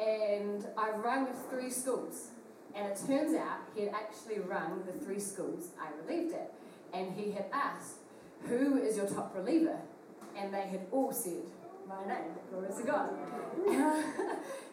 And 0.00 0.66
I 0.78 0.90
rang 0.96 1.28
three 1.50 1.68
schools. 1.68 2.28
And 2.74 2.86
it 2.86 2.98
turns 3.06 3.34
out 3.34 3.58
he 3.74 3.82
had 3.82 3.92
actually 3.92 4.40
rung 4.40 4.82
the 4.86 5.04
three 5.04 5.20
schools 5.20 5.68
I 5.78 5.88
relieved 6.02 6.34
at. 6.34 6.54
And 6.94 7.12
he 7.12 7.32
had 7.32 7.46
asked, 7.52 7.96
Who 8.48 8.78
is 8.78 8.96
your 8.96 9.06
top 9.06 9.34
reliever? 9.36 9.76
And 10.34 10.54
they 10.54 10.62
had 10.62 10.86
all 10.90 11.12
said, 11.12 11.42
My 11.86 12.06
name, 12.06 12.32
glory 12.50 12.68
to 12.74 12.82
God. 12.82 13.10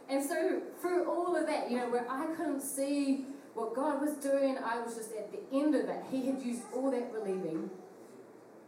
and 0.10 0.24
so, 0.24 0.62
through 0.80 1.10
all 1.10 1.36
of 1.36 1.46
that, 1.46 1.70
you 1.70 1.76
know, 1.76 1.90
where 1.90 2.10
I 2.10 2.28
couldn't 2.38 2.62
see 2.62 3.26
what 3.60 3.76
God 3.76 4.02
was 4.02 4.14
doing, 4.16 4.58
I 4.64 4.80
was 4.82 4.96
just 4.96 5.12
at 5.12 5.32
the 5.32 5.40
end 5.56 5.76
of 5.76 5.90
it. 5.90 6.04
He 6.10 6.26
had 6.28 6.42
used 6.42 6.64
all 6.74 6.92
that 6.92 7.12
relieving, 7.14 7.70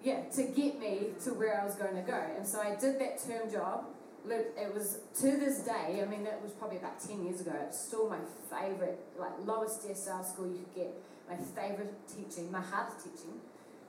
yeah, 0.04 0.22
to 0.36 0.44
get 0.44 0.80
me 0.80 1.10
to 1.24 1.34
where 1.34 1.62
I 1.62 1.66
was 1.66 1.76
going 1.76 1.96
to 1.96 2.02
go. 2.02 2.22
And 2.38 2.46
so 2.46 2.60
I 2.60 2.76
did 2.76 3.00
that 3.00 3.20
term 3.26 3.52
job 3.52 3.86
it 4.30 4.74
was 4.74 5.00
to 5.20 5.38
this 5.38 5.60
day, 5.60 6.02
I 6.02 6.06
mean, 6.06 6.24
that 6.26 6.42
was 6.42 6.52
probably 6.52 6.78
about 6.78 7.00
10 7.00 7.26
years 7.26 7.42
ago, 7.42 7.54
it's 7.68 7.80
still 7.80 8.10
my 8.10 8.20
favourite, 8.50 8.98
like, 9.18 9.32
lowest 9.46 9.88
decile 9.88 10.26
school 10.26 10.48
you 10.48 10.60
could 10.60 10.76
get, 10.76 10.94
my 11.30 11.38
favourite 11.38 11.92
teaching, 12.08 12.52
my 12.52 12.62
hardest 12.62 13.06
teaching. 13.06 13.40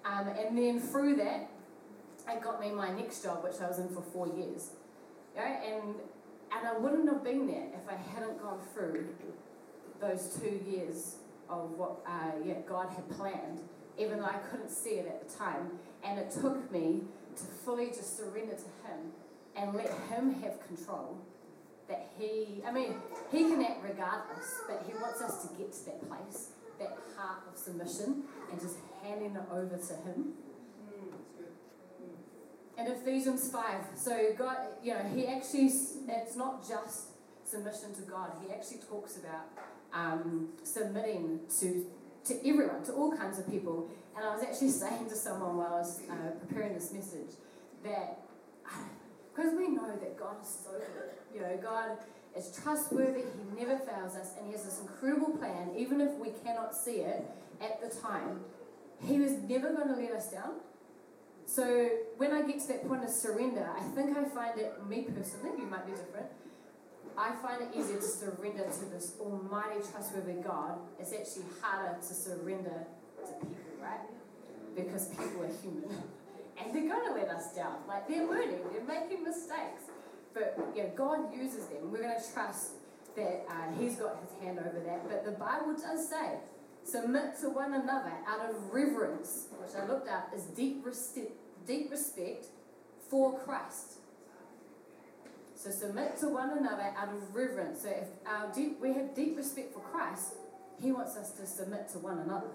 Um, 0.04 0.28
and 0.28 0.56
then 0.56 0.80
through 0.80 1.16
that, 1.16 1.48
it 2.28 2.42
got 2.42 2.60
me 2.60 2.70
my 2.70 2.90
next 2.92 3.22
job, 3.22 3.44
which 3.44 3.60
I 3.60 3.68
was 3.68 3.78
in 3.78 3.88
for 3.88 4.02
four 4.02 4.28
years. 4.28 4.70
And, 5.36 5.94
and 6.54 6.68
I 6.68 6.78
wouldn't 6.78 7.08
have 7.08 7.24
been 7.24 7.46
there 7.46 7.66
if 7.74 7.88
I 7.88 7.96
hadn't 7.96 8.40
gone 8.40 8.60
through 8.72 9.08
those 10.02 10.36
two 10.40 10.60
years 10.68 11.16
of 11.48 11.70
what 11.78 12.02
uh, 12.06 12.32
yeah, 12.44 12.54
God 12.68 12.88
had 12.90 13.08
planned, 13.08 13.60
even 13.96 14.18
though 14.18 14.26
I 14.26 14.38
couldn't 14.50 14.70
see 14.70 14.96
it 14.98 15.06
at 15.06 15.26
the 15.26 15.38
time. 15.38 15.78
And 16.04 16.18
it 16.18 16.30
took 16.30 16.70
me 16.72 17.02
to 17.36 17.44
fully 17.64 17.86
just 17.86 18.18
surrender 18.18 18.54
to 18.54 18.88
Him 18.88 19.12
and 19.56 19.74
let 19.74 19.90
Him 20.10 20.34
have 20.42 20.66
control. 20.66 21.16
That 21.88 22.10
He, 22.18 22.62
I 22.66 22.72
mean, 22.72 22.96
He 23.30 23.44
can 23.44 23.62
act 23.62 23.84
regardless, 23.84 24.60
but 24.66 24.84
He 24.86 24.92
wants 24.94 25.22
us 25.22 25.46
to 25.46 25.54
get 25.56 25.72
to 25.72 25.84
that 25.86 26.08
place, 26.08 26.50
that 26.80 26.98
heart 27.16 27.44
of 27.50 27.56
submission, 27.56 28.24
and 28.50 28.60
just 28.60 28.76
handing 29.02 29.36
it 29.36 29.42
over 29.52 29.76
to 29.76 29.94
Him. 29.94 30.32
In 32.78 32.86
Ephesians 32.86 33.50
5, 33.50 33.64
so 33.94 34.32
God, 34.36 34.56
you 34.82 34.94
know, 34.94 35.04
He 35.14 35.26
actually, 35.26 35.70
it's 36.08 36.34
not 36.36 36.66
just 36.66 37.08
submission 37.44 37.94
to 37.94 38.02
God, 38.02 38.32
He 38.44 38.52
actually 38.52 38.78
talks 38.88 39.18
about 39.18 39.46
um, 39.92 40.48
submitting 40.62 41.40
to, 41.60 41.86
to 42.24 42.48
everyone, 42.48 42.82
to 42.84 42.92
all 42.92 43.16
kinds 43.16 43.38
of 43.38 43.50
people. 43.50 43.90
And 44.16 44.24
I 44.24 44.34
was 44.34 44.42
actually 44.42 44.70
saying 44.82 45.08
to 45.08 45.16
someone 45.16 45.56
while 45.56 45.74
I 45.74 45.78
was 45.78 46.00
uh, 46.10 46.30
preparing 46.46 46.74
this 46.74 46.92
message 46.92 47.36
that 47.84 48.18
because 49.34 49.54
we 49.54 49.68
know 49.68 49.88
that 49.88 50.18
God 50.18 50.36
is 50.42 50.48
so 50.64 50.72
good. 50.72 51.10
You 51.34 51.40
know, 51.40 51.58
God 51.62 51.98
is 52.36 52.56
trustworthy, 52.62 53.20
He 53.20 53.64
never 53.64 53.78
fails 53.78 54.14
us, 54.14 54.34
and 54.38 54.46
He 54.46 54.52
has 54.52 54.64
this 54.64 54.80
incredible 54.80 55.36
plan, 55.36 55.70
even 55.76 56.00
if 56.00 56.12
we 56.14 56.30
cannot 56.44 56.74
see 56.74 56.96
it 56.96 57.24
at 57.60 57.80
the 57.80 58.00
time. 58.00 58.40
He 59.04 59.18
was 59.18 59.32
never 59.32 59.72
going 59.72 59.88
to 59.88 59.96
let 59.96 60.12
us 60.12 60.30
down. 60.30 60.52
So 61.44 61.88
when 62.16 62.32
I 62.32 62.42
get 62.42 62.60
to 62.60 62.68
that 62.68 62.86
point 62.88 63.04
of 63.04 63.10
surrender, 63.10 63.68
I 63.76 63.82
think 63.94 64.16
I 64.16 64.24
find 64.24 64.58
it, 64.58 64.74
me 64.88 65.02
personally, 65.02 65.58
you 65.58 65.66
might 65.66 65.84
be 65.86 65.92
different, 65.92 66.26
I 67.16 67.32
find 67.42 67.62
it 67.62 67.68
easier 67.76 67.96
to 67.96 68.02
surrender 68.02 68.64
to 68.64 68.84
this 68.86 69.14
almighty, 69.20 69.80
trustworthy 69.90 70.40
God. 70.42 70.78
It's 70.98 71.12
actually 71.12 71.46
harder 71.60 71.96
to 71.98 72.14
surrender 72.14 72.86
to 73.26 73.32
people, 73.40 73.72
right? 73.80 74.00
Because 74.74 75.08
people 75.08 75.42
are 75.42 75.52
human. 75.62 75.90
and 76.58 76.74
they're 76.74 76.88
going 76.88 77.06
to 77.08 77.14
let 77.14 77.28
us 77.28 77.54
down. 77.54 77.76
Like 77.88 78.08
they're 78.08 78.26
learning, 78.26 78.60
they're 78.72 79.00
making 79.00 79.24
mistakes. 79.24 79.84
But 80.34 80.58
yeah, 80.74 80.86
God 80.96 81.34
uses 81.34 81.66
them. 81.66 81.90
We're 81.90 82.02
going 82.02 82.18
to 82.18 82.32
trust 82.32 82.72
that 83.16 83.44
uh, 83.48 83.78
He's 83.78 83.96
got 83.96 84.18
His 84.22 84.42
hand 84.42 84.58
over 84.58 84.80
that. 84.86 85.08
But 85.08 85.24
the 85.24 85.32
Bible 85.32 85.74
does 85.74 86.08
say, 86.08 86.38
submit 86.84 87.38
to 87.40 87.50
one 87.50 87.74
another 87.74 88.12
out 88.26 88.48
of 88.48 88.72
reverence, 88.72 89.48
which 89.60 89.74
I 89.76 89.86
looked 89.86 90.08
up 90.08 90.30
is 90.34 90.44
deep, 90.44 90.84
respect, 90.84 91.32
deep 91.66 91.90
respect 91.90 92.46
for 93.10 93.38
Christ. 93.38 93.98
So 95.62 95.70
submit 95.70 96.18
to 96.18 96.28
one 96.28 96.58
another 96.58 96.92
out 96.96 97.10
of 97.10 97.32
reverence. 97.32 97.82
So 97.82 97.88
if 97.90 98.08
our 98.26 98.52
deep, 98.52 98.80
we 98.80 98.94
have 98.94 99.14
deep 99.14 99.36
respect 99.36 99.72
for 99.72 99.78
Christ, 99.78 100.34
He 100.80 100.90
wants 100.90 101.16
us 101.16 101.30
to 101.32 101.46
submit 101.46 101.88
to 101.90 102.00
one 102.00 102.18
another. 102.18 102.48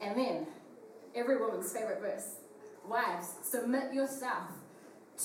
And 0.00 0.16
then, 0.16 0.46
every 1.16 1.36
woman's 1.36 1.72
favorite 1.72 2.00
verse. 2.00 2.36
Wives, 2.88 3.26
submit 3.42 3.92
yourself 3.92 4.50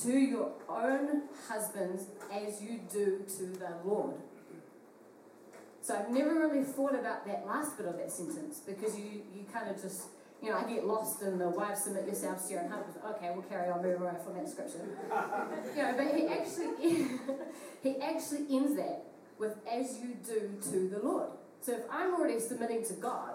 to 0.02 0.12
your 0.12 0.50
own 0.68 1.22
husbands 1.48 2.06
as 2.32 2.60
you 2.60 2.80
do 2.92 3.24
to 3.38 3.46
the 3.46 3.74
Lord. 3.84 4.16
So 5.82 5.94
I've 5.94 6.10
never 6.10 6.34
really 6.34 6.64
thought 6.64 6.98
about 6.98 7.26
that 7.28 7.46
last 7.46 7.76
bit 7.76 7.86
of 7.86 7.96
that 7.96 8.10
sentence 8.10 8.60
because 8.66 8.98
you, 8.98 9.22
you 9.34 9.44
kind 9.52 9.70
of 9.70 9.80
just, 9.80 10.08
you 10.42 10.50
know, 10.50 10.56
I 10.56 10.64
get 10.64 10.86
lost 10.86 11.22
in 11.22 11.38
the 11.38 11.48
wives 11.48 11.84
submit 11.84 12.06
yourselves 12.06 12.46
to 12.46 12.52
your 12.54 12.62
own 12.62 12.70
husbands. 12.70 12.98
Okay, 13.16 13.30
we'll 13.32 13.42
carry 13.42 13.70
on, 13.70 13.82
move 13.82 14.00
away 14.00 14.12
from 14.24 14.34
that 14.34 14.48
scripture. 14.48 14.80
you 15.76 15.82
know, 15.82 15.94
but 15.96 16.14
he 16.14 16.26
actually, 16.26 17.08
he 17.82 17.96
actually 18.00 18.56
ends 18.56 18.76
that 18.76 19.04
with 19.38 19.56
as 19.70 19.98
you 19.98 20.16
do 20.24 20.52
to 20.62 20.88
the 20.88 21.00
Lord. 21.02 21.30
So 21.60 21.72
if 21.72 21.82
I'm 21.90 22.14
already 22.14 22.40
submitting 22.40 22.84
to 22.86 22.94
God, 22.94 23.34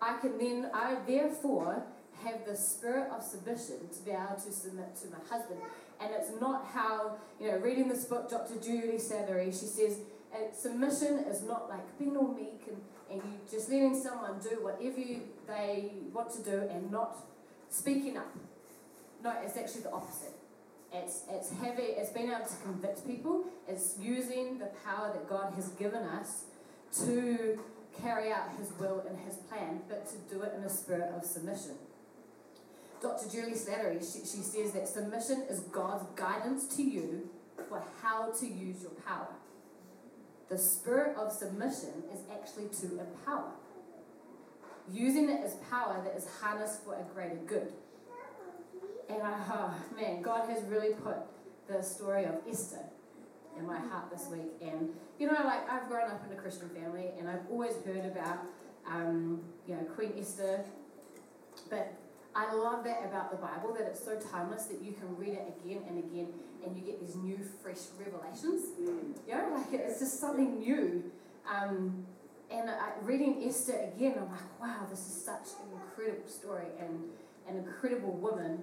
I 0.00 0.18
can 0.18 0.38
then, 0.38 0.70
I 0.72 0.96
therefore 1.06 1.84
have 2.24 2.46
the 2.46 2.56
spirit 2.56 3.10
of 3.10 3.22
submission 3.22 3.88
to 3.92 4.04
be 4.04 4.12
able 4.12 4.40
to 4.44 4.52
submit 4.52 4.96
to 5.02 5.08
my 5.08 5.18
husband. 5.28 5.60
And 6.00 6.10
it's 6.12 6.30
not 6.40 6.66
how, 6.72 7.16
you 7.40 7.48
know, 7.48 7.58
reading 7.58 7.88
this 7.88 8.04
book, 8.04 8.28
Dr. 8.28 8.54
Juli 8.60 8.98
Slattery, 8.98 9.46
she 9.46 9.66
says, 9.66 9.98
uh, 10.32 10.52
submission 10.52 11.24
is 11.28 11.42
not 11.42 11.68
like 11.68 11.98
being 11.98 12.16
all 12.16 12.32
meek 12.32 12.62
and, 12.68 12.80
and 13.12 13.22
you 13.22 13.38
just 13.50 13.68
letting 13.68 14.00
someone 14.00 14.38
do 14.42 14.62
whatever 14.62 15.00
you, 15.00 15.22
they 15.46 15.92
want 16.12 16.30
to 16.32 16.42
do 16.42 16.68
and 16.70 16.90
not 16.90 17.16
speaking 17.68 18.16
up. 18.16 18.34
No, 19.22 19.34
it's 19.44 19.56
actually 19.56 19.82
the 19.82 19.92
opposite. 19.92 20.34
It's, 20.92 21.22
it's 21.30 21.50
having, 21.62 21.86
it's 21.96 22.10
being 22.10 22.30
able 22.30 22.44
to 22.44 22.56
convict 22.62 23.06
people. 23.06 23.44
It's 23.68 23.96
using 24.00 24.58
the 24.58 24.70
power 24.84 25.12
that 25.12 25.28
God 25.28 25.54
has 25.54 25.68
given 25.70 26.02
us 26.02 26.44
to 27.04 27.58
carry 28.02 28.30
out 28.32 28.50
His 28.58 28.72
will 28.78 29.04
and 29.08 29.18
His 29.20 29.36
plan, 29.36 29.80
but 29.88 30.06
to 30.08 30.16
do 30.34 30.42
it 30.42 30.54
in 30.56 30.64
a 30.64 30.68
spirit 30.68 31.10
of 31.16 31.24
submission. 31.24 31.76
Dr. 33.00 33.28
Juli 33.28 33.52
Slattery, 33.52 34.00
she, 34.00 34.20
she 34.20 34.42
says 34.42 34.72
that 34.72 34.88
submission 34.88 35.44
is 35.48 35.60
God's 35.60 36.04
guidance 36.14 36.66
to 36.76 36.82
you 36.82 37.28
for 37.68 37.82
how 38.02 38.30
to 38.32 38.46
use 38.46 38.82
your 38.82 38.92
power. 39.06 39.28
The 40.48 40.58
spirit 40.58 41.16
of 41.16 41.32
submission 41.32 42.02
is 42.12 42.20
actually 42.30 42.68
to 42.80 43.00
empower, 43.00 43.52
using 44.92 45.30
it 45.30 45.40
as 45.44 45.54
power 45.70 46.02
that 46.04 46.16
is 46.16 46.26
harnessed 46.40 46.84
for 46.84 46.94
a 46.94 47.04
greater 47.14 47.36
good. 47.46 47.72
And 49.08 49.22
I, 49.22 49.34
oh 49.52 49.74
man, 49.96 50.22
God 50.22 50.48
has 50.48 50.62
really 50.64 50.94
put 50.94 51.16
the 51.68 51.82
story 51.82 52.24
of 52.24 52.34
Esther 52.48 52.84
in 53.58 53.66
my 53.66 53.78
heart 53.78 54.10
this 54.10 54.28
week. 54.30 54.52
And 54.60 54.90
you 55.18 55.26
know, 55.26 55.40
like 55.44 55.70
I've 55.70 55.88
grown 55.88 56.10
up 56.10 56.22
in 56.26 56.36
a 56.36 56.40
Christian 56.40 56.68
family, 56.70 57.10
and 57.18 57.28
I've 57.28 57.46
always 57.50 57.74
heard 57.84 58.04
about, 58.04 58.38
um, 58.86 59.40
you 59.66 59.74
know, 59.74 59.82
Queen 59.94 60.12
Esther, 60.18 60.64
but 61.70 61.92
I 62.34 62.54
love 62.54 62.84
that 62.84 63.04
about 63.04 63.30
the 63.30 63.36
Bible, 63.36 63.74
that 63.74 63.86
it's 63.86 64.02
so 64.02 64.18
timeless 64.18 64.64
that 64.64 64.80
you 64.82 64.92
can 64.92 65.16
read 65.16 65.34
it 65.34 65.54
again 65.60 65.82
and 65.88 65.98
again 65.98 66.28
and 66.64 66.76
you 66.76 66.82
get 66.82 67.00
these 67.00 67.16
new, 67.16 67.38
fresh 67.62 67.78
revelations. 67.98 68.68
Mm. 68.80 69.16
You 69.28 69.34
know, 69.34 69.54
like 69.54 69.72
it's 69.72 69.98
just 69.98 70.20
something 70.20 70.58
new. 70.58 71.10
Um, 71.50 72.06
and 72.50 72.70
I, 72.70 72.92
reading 73.02 73.42
Esther 73.46 73.90
again, 73.94 74.14
I'm 74.18 74.30
like, 74.30 74.60
wow, 74.60 74.86
this 74.88 75.00
is 75.00 75.24
such 75.24 75.58
an 75.60 75.80
incredible 75.80 76.28
story 76.28 76.66
and 76.78 77.00
an 77.48 77.64
incredible 77.64 78.12
woman. 78.12 78.62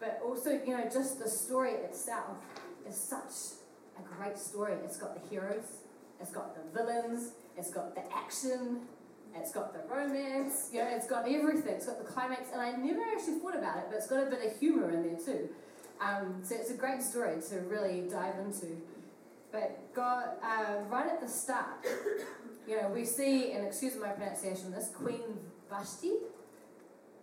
But 0.00 0.20
also, 0.24 0.50
you 0.50 0.76
know, 0.76 0.84
just 0.92 1.18
the 1.18 1.28
story 1.28 1.72
itself 1.72 2.36
is 2.88 2.96
such 2.96 3.58
a 3.98 4.02
great 4.16 4.38
story. 4.38 4.74
It's 4.84 4.96
got 4.96 5.20
the 5.20 5.28
heroes, 5.28 5.64
it's 6.20 6.30
got 6.30 6.54
the 6.54 6.78
villains, 6.78 7.32
it's 7.56 7.70
got 7.70 7.94
the 7.94 8.02
action, 8.14 8.80
it's 9.34 9.52
got 9.52 9.72
the 9.72 9.94
romance, 9.94 10.70
you 10.72 10.80
know, 10.80 10.88
it's 10.90 11.06
got 11.06 11.28
everything. 11.28 11.74
It's 11.74 11.86
got 11.86 11.98
the 11.98 12.10
climax, 12.10 12.48
and 12.52 12.60
I 12.60 12.72
never 12.72 13.00
actually 13.02 13.38
thought 13.38 13.56
about 13.56 13.78
it, 13.78 13.84
but 13.88 13.96
it's 13.96 14.06
got 14.06 14.26
a 14.26 14.30
bit 14.30 14.44
of 14.44 14.58
humour 14.58 14.90
in 14.90 15.02
there 15.02 15.18
too. 15.18 15.48
Um, 16.00 16.40
so 16.42 16.54
it's 16.54 16.70
a 16.70 16.74
great 16.74 17.02
story 17.02 17.40
to 17.50 17.56
really 17.60 18.08
dive 18.10 18.34
into. 18.44 18.66
But 19.50 19.94
God, 19.94 20.30
uh, 20.42 20.82
right 20.88 21.06
at 21.06 21.20
the 21.20 21.28
start, 21.28 21.86
you 22.68 22.80
know, 22.80 22.88
we 22.88 23.04
see, 23.04 23.52
and 23.52 23.66
excuse 23.66 23.96
my 23.96 24.08
pronunciation, 24.08 24.70
this 24.70 24.90
Queen 24.94 25.38
Vashti, 25.70 26.12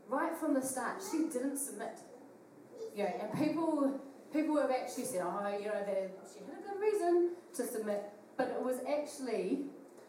right 0.08 0.36
from 0.38 0.54
the 0.54 0.62
start, 0.62 1.02
she 1.12 1.30
didn't 1.32 1.58
submit. 1.58 2.00
You 2.96 3.04
know, 3.04 3.12
and 3.22 3.40
people 3.40 4.00
people 4.34 4.60
have 4.60 4.72
actually 4.72 5.06
said, 5.06 5.22
oh, 5.24 5.58
you 5.58 5.68
know, 5.68 5.84
that 5.86 6.12
she 6.34 6.40
had 6.44 6.60
a 6.60 6.68
good 6.68 6.82
reason 6.82 7.32
to 7.56 7.66
submit, 7.66 8.04
but 8.38 8.48
it 8.48 8.62
was 8.62 8.78
actually 8.88 9.66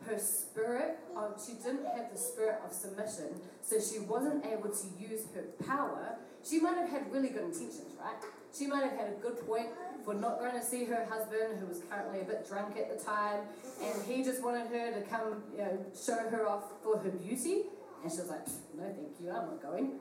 her 0.07 0.19
spirit 0.19 0.99
of, 1.17 1.41
she 1.45 1.55
didn't 1.55 1.85
have 1.97 2.11
the 2.13 2.19
spirit 2.19 2.61
of 2.65 2.73
submission, 2.73 3.41
so 3.63 3.77
she 3.81 4.01
wasn't 4.01 4.45
able 4.47 4.71
to 4.71 4.87
use 4.99 5.23
her 5.35 5.43
power. 5.67 6.17
She 6.49 6.61
might 6.61 6.77
have 6.77 6.89
had 6.89 7.13
really 7.13 7.29
good 7.29 7.45
intentions, 7.45 7.97
right? 8.01 8.17
She 8.57 8.67
might 8.67 8.85
have 8.85 8.93
had 8.93 9.09
a 9.09 9.21
good 9.21 9.47
point 9.47 9.69
for 10.05 10.15
not 10.15 10.39
going 10.39 10.53
to 10.53 10.65
see 10.65 10.85
her 10.85 11.05
husband, 11.11 11.59
who 11.59 11.67
was 11.67 11.83
currently 11.91 12.21
a 12.21 12.25
bit 12.25 12.49
drunk 12.49 12.77
at 12.77 12.97
the 12.97 13.05
time, 13.05 13.41
and 13.83 14.03
he 14.05 14.23
just 14.23 14.43
wanted 14.43 14.69
her 14.69 14.93
to 14.93 15.03
come, 15.09 15.43
you 15.53 15.59
know, 15.59 15.85
show 15.95 16.17
her 16.17 16.49
off 16.49 16.65
for 16.83 16.99
her 16.99 17.11
beauty. 17.11 17.63
And 18.03 18.13
she 18.13 18.19
was 18.19 18.31
like, 18.31 18.47
no, 18.77 18.85
thank 18.85 19.21
you, 19.21 19.31
I'm 19.31 19.47
not 19.47 19.63
going. 19.63 19.99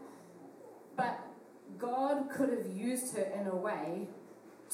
But 0.95 1.19
God 1.79 2.29
could 2.29 2.49
have 2.49 2.67
used 2.67 3.15
her 3.17 3.23
in 3.23 3.47
a 3.47 3.55
way 3.55 4.07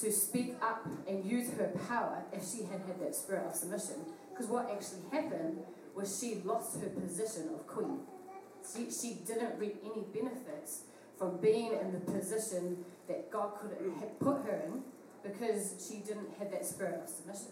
to 0.01 0.11
speak 0.11 0.55
up 0.61 0.85
and 1.07 1.23
use 1.23 1.51
her 1.53 1.71
power 1.87 2.23
if 2.33 2.45
she 2.45 2.63
had 2.63 2.81
had 2.87 2.99
that 3.01 3.15
spirit 3.15 3.45
of 3.47 3.55
submission. 3.55 3.95
Because 4.41 4.53
what 4.53 4.71
actually 4.71 5.01
happened 5.11 5.59
was 5.93 6.19
she 6.19 6.41
lost 6.43 6.81
her 6.81 6.89
position 6.89 7.49
of 7.53 7.67
queen. 7.67 7.99
She, 8.65 8.89
she 8.89 9.19
didn't 9.23 9.59
reap 9.59 9.75
any 9.83 10.03
benefits 10.11 10.85
from 11.15 11.37
being 11.37 11.73
in 11.73 11.91
the 11.91 11.99
position 11.99 12.83
that 13.07 13.29
God 13.29 13.51
could 13.61 13.77
have 13.99 14.19
put 14.19 14.37
her 14.45 14.63
in 14.65 14.81
because 15.21 15.75
she 15.87 15.99
didn't 15.99 16.29
have 16.39 16.49
that 16.49 16.65
spirit 16.65 17.01
of 17.03 17.07
submission. 17.07 17.51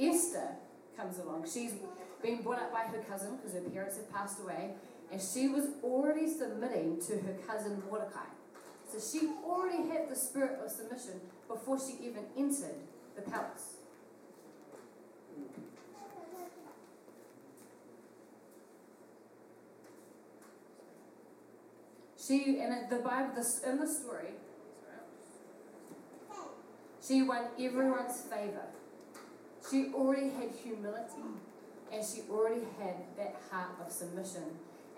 Esther 0.00 0.56
comes 0.96 1.18
along. 1.18 1.44
She's 1.52 1.74
been 2.22 2.40
brought 2.40 2.60
up 2.60 2.72
by 2.72 2.84
her 2.84 3.02
cousin 3.02 3.36
because 3.36 3.52
her 3.52 3.60
parents 3.60 3.98
had 3.98 4.10
passed 4.10 4.40
away, 4.40 4.70
and 5.10 5.20
she 5.20 5.48
was 5.48 5.66
already 5.82 6.26
submitting 6.26 7.02
to 7.02 7.18
her 7.18 7.36
cousin 7.46 7.82
Mordecai. 7.90 8.30
So 8.90 8.98
she 8.98 9.26
already 9.44 9.88
had 9.90 10.08
the 10.08 10.16
spirit 10.16 10.58
of 10.64 10.70
submission 10.70 11.20
before 11.48 11.78
she 11.78 12.02
even 12.02 12.24
entered 12.38 12.80
the 13.14 13.20
palace. 13.20 13.76
In 22.32 22.86
the 22.88 22.96
Bible, 22.96 23.44
in 23.66 23.78
the 23.78 23.86
story, 23.86 24.32
she 27.06 27.22
won 27.22 27.44
everyone's 27.60 28.22
favor. 28.22 28.68
She 29.70 29.92
already 29.92 30.30
had 30.30 30.50
humility, 30.50 31.28
and 31.92 32.02
she 32.02 32.22
already 32.30 32.62
had 32.78 32.94
that 33.18 33.36
heart 33.50 33.72
of 33.84 33.92
submission. 33.92 34.44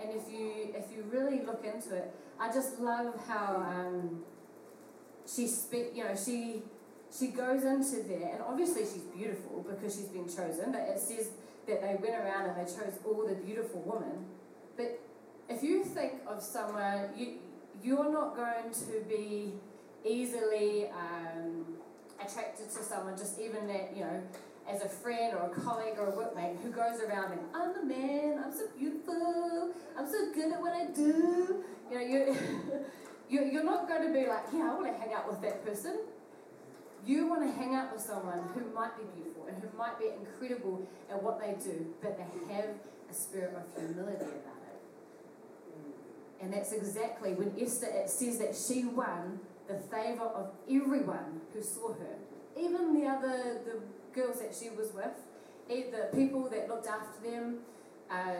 And 0.00 0.10
if 0.10 0.32
you 0.32 0.74
if 0.76 0.84
you 0.94 1.02
really 1.10 1.44
look 1.44 1.64
into 1.64 1.96
it, 1.96 2.14
I 2.38 2.52
just 2.52 2.78
love 2.78 3.14
how 3.26 3.56
um, 3.56 4.22
she 5.26 5.48
speak. 5.48 5.90
You 5.92 6.04
know, 6.04 6.14
she 6.14 6.62
she 7.16 7.28
goes 7.28 7.64
into 7.64 8.06
there, 8.08 8.30
and 8.34 8.42
obviously 8.42 8.82
she's 8.82 9.08
beautiful 9.12 9.66
because 9.68 9.96
she's 9.96 10.06
been 10.06 10.26
chosen. 10.26 10.70
But 10.70 10.82
it 10.82 11.00
says 11.00 11.30
that 11.66 11.82
they 11.82 11.96
went 12.00 12.14
around 12.14 12.50
and 12.50 12.56
they 12.56 12.70
chose 12.70 13.00
all 13.04 13.26
the 13.26 13.34
beautiful 13.34 13.82
women. 13.84 14.26
But 14.76 15.00
if 15.48 15.62
you 15.62 15.84
think 15.84 16.14
of 16.26 16.42
someone, 16.42 17.10
you 17.16 17.38
you're 17.82 18.10
not 18.10 18.36
going 18.36 18.72
to 18.72 19.04
be 19.08 19.52
easily 20.04 20.86
um, 20.88 21.66
attracted 22.20 22.70
to 22.70 22.82
someone 22.82 23.16
just 23.16 23.38
even 23.38 23.66
that 23.66 23.94
you 23.94 24.02
know 24.02 24.22
as 24.68 24.82
a 24.82 24.88
friend 24.88 25.34
or 25.34 25.46
a 25.46 25.60
colleague 25.60 25.94
or 25.98 26.08
a 26.08 26.12
workmate 26.12 26.56
who 26.62 26.70
goes 26.70 27.00
around 27.00 27.32
and 27.32 27.40
I'm 27.54 27.74
the 27.74 27.84
man, 27.84 28.42
I'm 28.44 28.52
so 28.52 28.66
beautiful, 28.78 29.72
I'm 29.98 30.06
so 30.06 30.32
good 30.32 30.52
at 30.52 30.60
what 30.60 30.72
I 30.72 30.86
do. 30.86 31.64
You 31.90 31.94
know, 31.94 32.00
you 32.00 32.36
you're, 33.28 33.44
you're 33.44 33.64
not 33.64 33.88
going 33.88 34.06
to 34.06 34.12
be 34.12 34.26
like, 34.26 34.44
yeah, 34.52 34.70
I 34.70 34.74
want 34.74 34.86
to 34.86 34.98
hang 34.98 35.12
out 35.12 35.28
with 35.30 35.42
that 35.42 35.64
person. 35.64 35.98
You 37.06 37.26
want 37.26 37.42
to 37.42 37.52
hang 37.52 37.74
out 37.74 37.92
with 37.92 38.00
someone 38.00 38.40
who 38.54 38.72
might 38.74 38.96
be 38.96 39.04
beautiful 39.14 39.46
and 39.46 39.62
who 39.62 39.76
might 39.76 39.98
be 39.98 40.06
incredible 40.18 40.88
at 41.10 41.22
what 41.22 41.38
they 41.38 41.54
do, 41.62 41.86
but 42.00 42.16
they 42.16 42.54
have 42.54 42.70
a 43.10 43.14
spirit 43.14 43.54
of 43.54 43.78
humility 43.78 44.24
about 44.24 44.30
it. 44.32 44.63
And 46.44 46.52
that's 46.52 46.72
exactly 46.72 47.32
when 47.32 47.54
Esther, 47.58 47.86
it 47.86 48.10
says 48.10 48.38
that 48.38 48.54
she 48.54 48.84
won 48.84 49.40
the 49.66 49.78
favor 49.90 50.24
of 50.24 50.50
everyone 50.68 51.40
who 51.54 51.62
saw 51.62 51.88
her. 51.94 52.16
Even 52.54 53.00
the 53.00 53.06
other, 53.08 53.60
the 53.64 53.80
girls 54.12 54.40
that 54.40 54.54
she 54.54 54.68
was 54.68 54.92
with, 54.92 55.16
the 55.68 56.14
people 56.14 56.50
that 56.50 56.68
looked 56.68 56.86
after 56.86 57.30
them, 57.30 57.60
uh, 58.10 58.34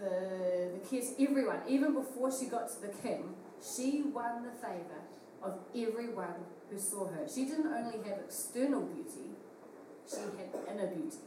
the, 0.00 0.70
the 0.80 0.88
kids, 0.90 1.12
everyone, 1.20 1.60
even 1.68 1.94
before 1.94 2.36
she 2.36 2.46
got 2.46 2.68
to 2.68 2.82
the 2.82 2.92
king, 3.04 3.36
she 3.62 4.02
won 4.12 4.42
the 4.42 4.50
favor 4.50 5.02
of 5.44 5.60
everyone 5.76 6.42
who 6.68 6.76
saw 6.76 7.06
her. 7.06 7.24
She 7.32 7.44
didn't 7.44 7.68
only 7.68 7.98
have 8.08 8.18
external 8.18 8.82
beauty, 8.82 9.30
she 10.10 10.16
had 10.16 10.74
inner 10.74 10.88
beauty. 10.88 11.18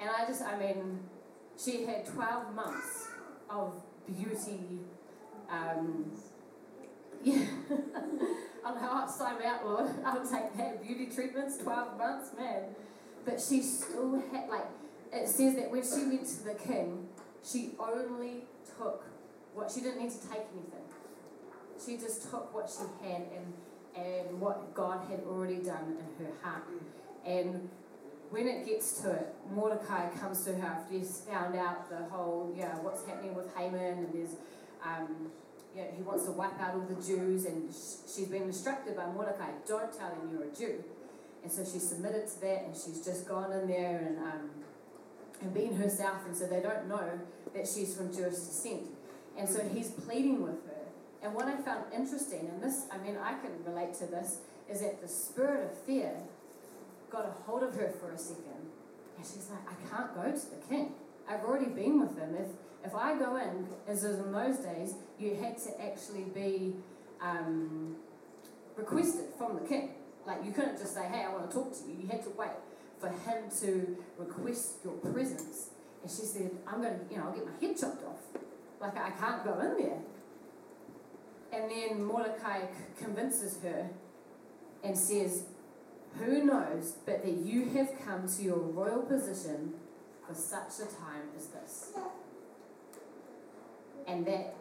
And 0.00 0.08
I 0.08 0.26
just, 0.26 0.40
I 0.40 0.58
mean, 0.58 1.00
she 1.62 1.84
had 1.84 2.06
12 2.06 2.54
months 2.54 3.09
of 3.50 3.74
beauty. 4.06 4.60
Um, 5.50 6.12
yeah. 7.22 7.44
I 8.64 8.74
know, 8.74 8.88
I'll 8.90 9.08
sign 9.08 9.42
out, 9.42 9.66
Lord. 9.66 9.90
I'll 10.04 10.26
take 10.26 10.56
that. 10.56 10.86
Beauty 10.86 11.06
treatments, 11.06 11.58
12 11.58 11.98
months, 11.98 12.30
man. 12.38 12.62
But 13.24 13.40
she 13.40 13.62
still 13.62 14.22
had, 14.32 14.48
like, 14.48 14.66
it 15.12 15.28
says 15.28 15.56
that 15.56 15.70
when 15.70 15.82
she 15.82 16.06
went 16.06 16.26
to 16.26 16.44
the 16.44 16.54
king, 16.54 17.08
she 17.44 17.72
only 17.78 18.44
took 18.78 19.04
what, 19.54 19.70
she 19.70 19.80
didn't 19.80 20.02
need 20.02 20.10
to 20.10 20.20
take 20.20 20.46
anything. 20.52 20.86
She 21.84 21.96
just 21.96 22.30
took 22.30 22.54
what 22.54 22.70
she 22.70 22.84
had 23.04 23.22
and, 23.34 23.52
and 23.96 24.40
what 24.40 24.74
God 24.74 25.00
had 25.10 25.20
already 25.26 25.56
done 25.56 25.96
in 25.98 26.26
her 26.26 26.32
heart. 26.42 26.64
And 27.24 27.68
when 28.30 28.46
it 28.46 28.64
gets 28.64 29.00
to 29.02 29.12
it, 29.12 29.34
Mordecai 29.52 30.08
comes 30.10 30.44
to 30.44 30.54
her 30.54 30.66
after 30.66 30.94
he's 30.94 31.22
found 31.28 31.56
out 31.56 31.90
the 31.90 32.04
whole, 32.14 32.54
yeah, 32.56 32.76
what's 32.78 33.04
happening 33.06 33.34
with 33.34 33.54
Haman, 33.56 33.98
and 33.98 34.12
there's, 34.12 34.36
um, 34.84 35.30
know, 35.76 35.88
he 35.96 36.02
wants 36.02 36.24
to 36.24 36.32
wipe 36.32 36.58
out 36.60 36.74
all 36.74 36.86
the 36.88 37.02
Jews, 37.02 37.44
and 37.44 37.72
she's 37.72 38.28
been 38.28 38.42
instructed 38.42 38.96
by 38.96 39.06
Mordecai, 39.06 39.50
don't 39.66 39.92
tell 39.96 40.10
him 40.10 40.30
you're 40.32 40.44
a 40.44 40.54
Jew. 40.54 40.84
And 41.42 41.50
so 41.50 41.64
she 41.64 41.78
submitted 41.78 42.28
to 42.28 42.40
that, 42.42 42.64
and 42.64 42.76
she's 42.76 43.04
just 43.04 43.26
gone 43.26 43.50
in 43.52 43.66
there 43.66 43.98
and 44.06 44.18
um, 44.18 44.50
and 45.42 45.54
been 45.54 45.74
herself, 45.74 46.18
and 46.26 46.36
so 46.36 46.46
they 46.46 46.60
don't 46.60 46.86
know 46.86 47.18
that 47.54 47.66
she's 47.66 47.96
from 47.96 48.14
Jewish 48.14 48.34
descent. 48.34 48.82
And 49.38 49.48
so 49.48 49.66
he's 49.72 49.90
pleading 49.90 50.42
with 50.42 50.66
her. 50.66 50.84
And 51.22 51.34
what 51.34 51.46
I 51.46 51.56
found 51.56 51.84
interesting, 51.94 52.50
and 52.52 52.62
this, 52.62 52.86
I 52.92 52.98
mean, 52.98 53.16
I 53.16 53.32
can 53.34 53.52
relate 53.64 53.94
to 53.94 54.06
this, 54.06 54.40
is 54.68 54.80
that 54.80 55.00
the 55.00 55.08
spirit 55.08 55.70
of 55.70 55.78
fear 55.78 56.12
got 57.10 57.26
a 57.26 57.30
hold 57.44 57.62
of 57.62 57.74
her 57.74 57.92
for 58.00 58.12
a 58.12 58.18
second, 58.18 58.70
and 59.16 59.26
she's 59.26 59.48
like, 59.50 59.60
I 59.68 59.94
can't 59.94 60.14
go 60.14 60.22
to 60.22 60.50
the 60.50 60.62
king. 60.68 60.92
I've 61.28 61.44
already 61.44 61.70
been 61.70 62.00
with 62.00 62.16
him. 62.16 62.34
If 62.34 62.48
if 62.84 62.94
I 62.94 63.18
go 63.18 63.36
in, 63.36 63.66
as 63.86 64.04
in 64.04 64.32
those 64.32 64.56
days, 64.58 64.94
you 65.18 65.36
had 65.36 65.58
to 65.58 65.82
actually 65.82 66.24
be 66.34 66.74
um, 67.20 67.96
requested 68.74 69.26
from 69.36 69.54
the 69.60 69.68
king. 69.68 69.90
Like 70.26 70.44
you 70.44 70.52
couldn't 70.52 70.78
just 70.78 70.94
say, 70.94 71.06
"Hey, 71.06 71.24
I 71.24 71.32
want 71.32 71.50
to 71.50 71.56
talk 71.56 71.72
to 71.72 71.88
you." 71.88 72.02
You 72.02 72.08
had 72.08 72.22
to 72.24 72.30
wait 72.30 72.50
for 72.98 73.08
him 73.08 73.44
to 73.60 73.98
request 74.18 74.78
your 74.84 74.94
presence. 74.94 75.70
And 76.02 76.10
she 76.10 76.22
said, 76.22 76.50
"I'm 76.66 76.80
going 76.80 76.98
to, 76.98 77.04
you 77.10 77.18
know, 77.18 77.24
I'll 77.24 77.32
get 77.32 77.44
my 77.44 77.52
head 77.60 77.76
chopped 77.78 78.04
off. 78.04 78.20
Like 78.80 78.96
I 78.96 79.10
can't 79.10 79.44
go 79.44 79.58
in 79.60 79.86
there." 79.86 79.98
And 81.52 81.70
then 81.70 82.04
Mordecai 82.04 82.66
convinces 82.96 83.58
her 83.62 83.90
and 84.84 84.96
says, 84.96 85.44
Who 86.18 86.44
knows 86.44 86.96
but 87.06 87.24
that 87.24 87.36
you 87.36 87.70
have 87.70 87.88
come 88.04 88.28
to 88.28 88.42
your 88.42 88.58
royal 88.58 89.02
position 89.02 89.74
for 90.26 90.34
such 90.34 90.80
a 90.80 90.86
time 90.86 91.28
as 91.36 91.46
this? 91.46 91.92
And 94.06 94.26
that 94.26 94.54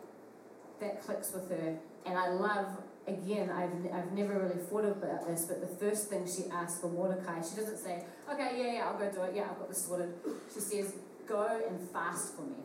that 0.80 1.04
clicks 1.04 1.34
with 1.34 1.50
her. 1.50 1.78
And 2.06 2.18
I 2.18 2.30
love, 2.30 2.68
again, 3.08 3.50
I've, 3.50 3.94
I've 3.94 4.12
never 4.14 4.40
really 4.40 4.62
thought 4.70 4.86
about 4.86 5.28
this, 5.28 5.46
but 5.46 5.62
the 5.62 5.76
first 5.76 6.10
thing 6.10 6.26
she 6.26 6.50
asks 6.50 6.80
for 6.80 6.88
Mordecai, 6.88 7.42
she 7.42 7.56
doesn't 7.56 7.78
say, 7.78 8.04
okay, 8.32 8.52
yeah, 8.58 8.74
yeah, 8.74 8.88
I'll 8.88 8.98
go 8.98 9.12
do 9.12 9.24
it. 9.24 9.34
Yeah, 9.36 9.48
I've 9.52 9.60
got 9.60 9.70
this 9.70 9.86
sorted. 9.86 10.14
She 10.54 10.60
says, 10.60 10.94
go 11.28 11.62
and 11.68 11.90
fast 11.90 12.36
for 12.36 12.44
me. 12.44 12.56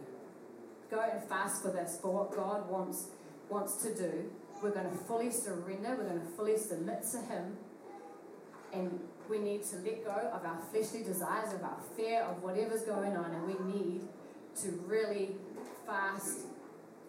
Go 0.90 1.00
and 1.00 1.22
fast 1.28 1.62
for 1.62 1.70
this, 1.70 1.98
for 2.00 2.12
what 2.12 2.34
God 2.34 2.68
wants 2.70 3.06
wants 3.50 3.82
to 3.82 3.94
do. 3.94 4.30
We're 4.62 4.70
going 4.70 4.90
to 4.90 4.96
fully 5.04 5.30
surrender. 5.30 5.96
We're 5.98 6.08
going 6.08 6.20
to 6.20 6.36
fully 6.36 6.56
submit 6.56 7.02
to 7.12 7.18
Him. 7.18 7.56
And 8.74 9.00
we 9.28 9.38
need 9.38 9.62
to 9.64 9.76
let 9.76 10.04
go 10.04 10.30
of 10.32 10.44
our 10.44 10.58
fleshly 10.70 11.02
desires, 11.02 11.52
of 11.54 11.62
our 11.62 11.78
fear, 11.96 12.22
of 12.22 12.42
whatever's 12.42 12.82
going 12.82 13.16
on, 13.16 13.30
and 13.30 13.46
we 13.46 13.72
need 13.72 14.02
to 14.62 14.70
really 14.86 15.36
fast 15.86 16.40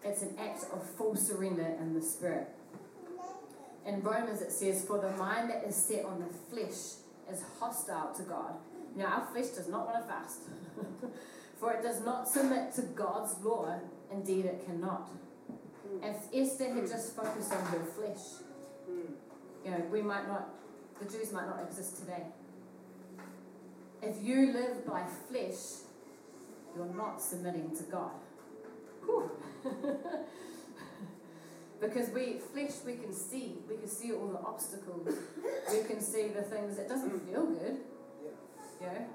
it's 0.05 0.21
an 0.21 0.35
act 0.39 0.65
of 0.71 0.87
full 0.87 1.15
surrender 1.15 1.75
in 1.79 1.95
the 1.95 2.01
spirit. 2.01 2.47
In 3.87 4.01
Romans, 4.01 4.41
it 4.41 4.51
says, 4.51 4.85
For 4.85 4.99
the 4.99 5.09
mind 5.11 5.49
that 5.49 5.63
is 5.67 5.75
set 5.75 6.05
on 6.05 6.19
the 6.19 6.31
flesh 6.49 7.01
is 7.31 7.43
hostile 7.59 8.13
to 8.15 8.23
God. 8.23 8.53
Now, 8.95 9.05
our 9.05 9.25
flesh 9.33 9.47
does 9.47 9.67
not 9.67 9.87
want 9.87 10.03
to 10.03 10.07
fast, 10.07 10.41
for 11.59 11.73
it 11.73 11.81
does 11.81 12.01
not 12.05 12.27
submit 12.27 12.73
to 12.75 12.83
God's 12.83 13.35
law. 13.43 13.79
Indeed, 14.11 14.45
it 14.45 14.63
cannot. 14.65 15.09
Hmm. 15.49 16.03
If 16.03 16.17
Esther 16.33 16.71
had 16.71 16.87
just 16.87 17.15
focused 17.15 17.51
on 17.51 17.65
her 17.65 17.83
flesh, 17.83 18.43
hmm. 18.87 19.13
You 19.65 19.71
know, 19.71 19.81
we 19.91 20.03
might 20.03 20.27
not, 20.27 20.49
the 20.99 21.05
Jews 21.05 21.31
might 21.31 21.47
not 21.47 21.63
exist 21.67 21.97
today. 21.97 22.23
If 24.01 24.15
you 24.23 24.53
live 24.53 24.85
by 24.85 25.03
flesh, 25.29 25.83
you're 26.75 26.93
not 26.95 27.21
submitting 27.21 27.75
to 27.77 27.83
God. 27.83 28.11
because 31.81 32.09
we 32.09 32.39
flesh 32.53 32.71
we 32.85 32.95
can 32.95 33.13
see. 33.13 33.55
We 33.69 33.77
can 33.77 33.87
see 33.87 34.11
all 34.11 34.27
the 34.27 34.39
obstacles. 34.39 35.07
We 35.71 35.83
can 35.83 36.01
see 36.01 36.27
the 36.29 36.41
things 36.41 36.77
that 36.77 36.87
doesn't 36.87 37.11
mm. 37.11 37.29
feel 37.29 37.45
good. 37.45 37.77
You 38.81 38.87
know? 38.87 39.05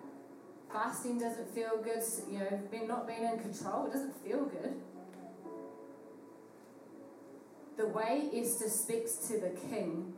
Fasting 0.73 1.19
doesn't 1.19 1.55
feel 1.55 1.83
good. 1.83 2.03
You 2.31 2.39
know 2.39 2.61
being 2.71 2.89
not 2.89 3.07
being 3.07 3.25
in 3.25 3.39
control 3.39 3.87
it 3.87 3.93
doesn't 3.93 4.17
feel 4.25 4.45
good. 4.45 4.75
The 7.77 7.87
way 7.89 8.29
esther 8.35 8.69
speaks 8.69 9.17
to 9.29 9.41
the 9.41 9.51
king 9.71 10.15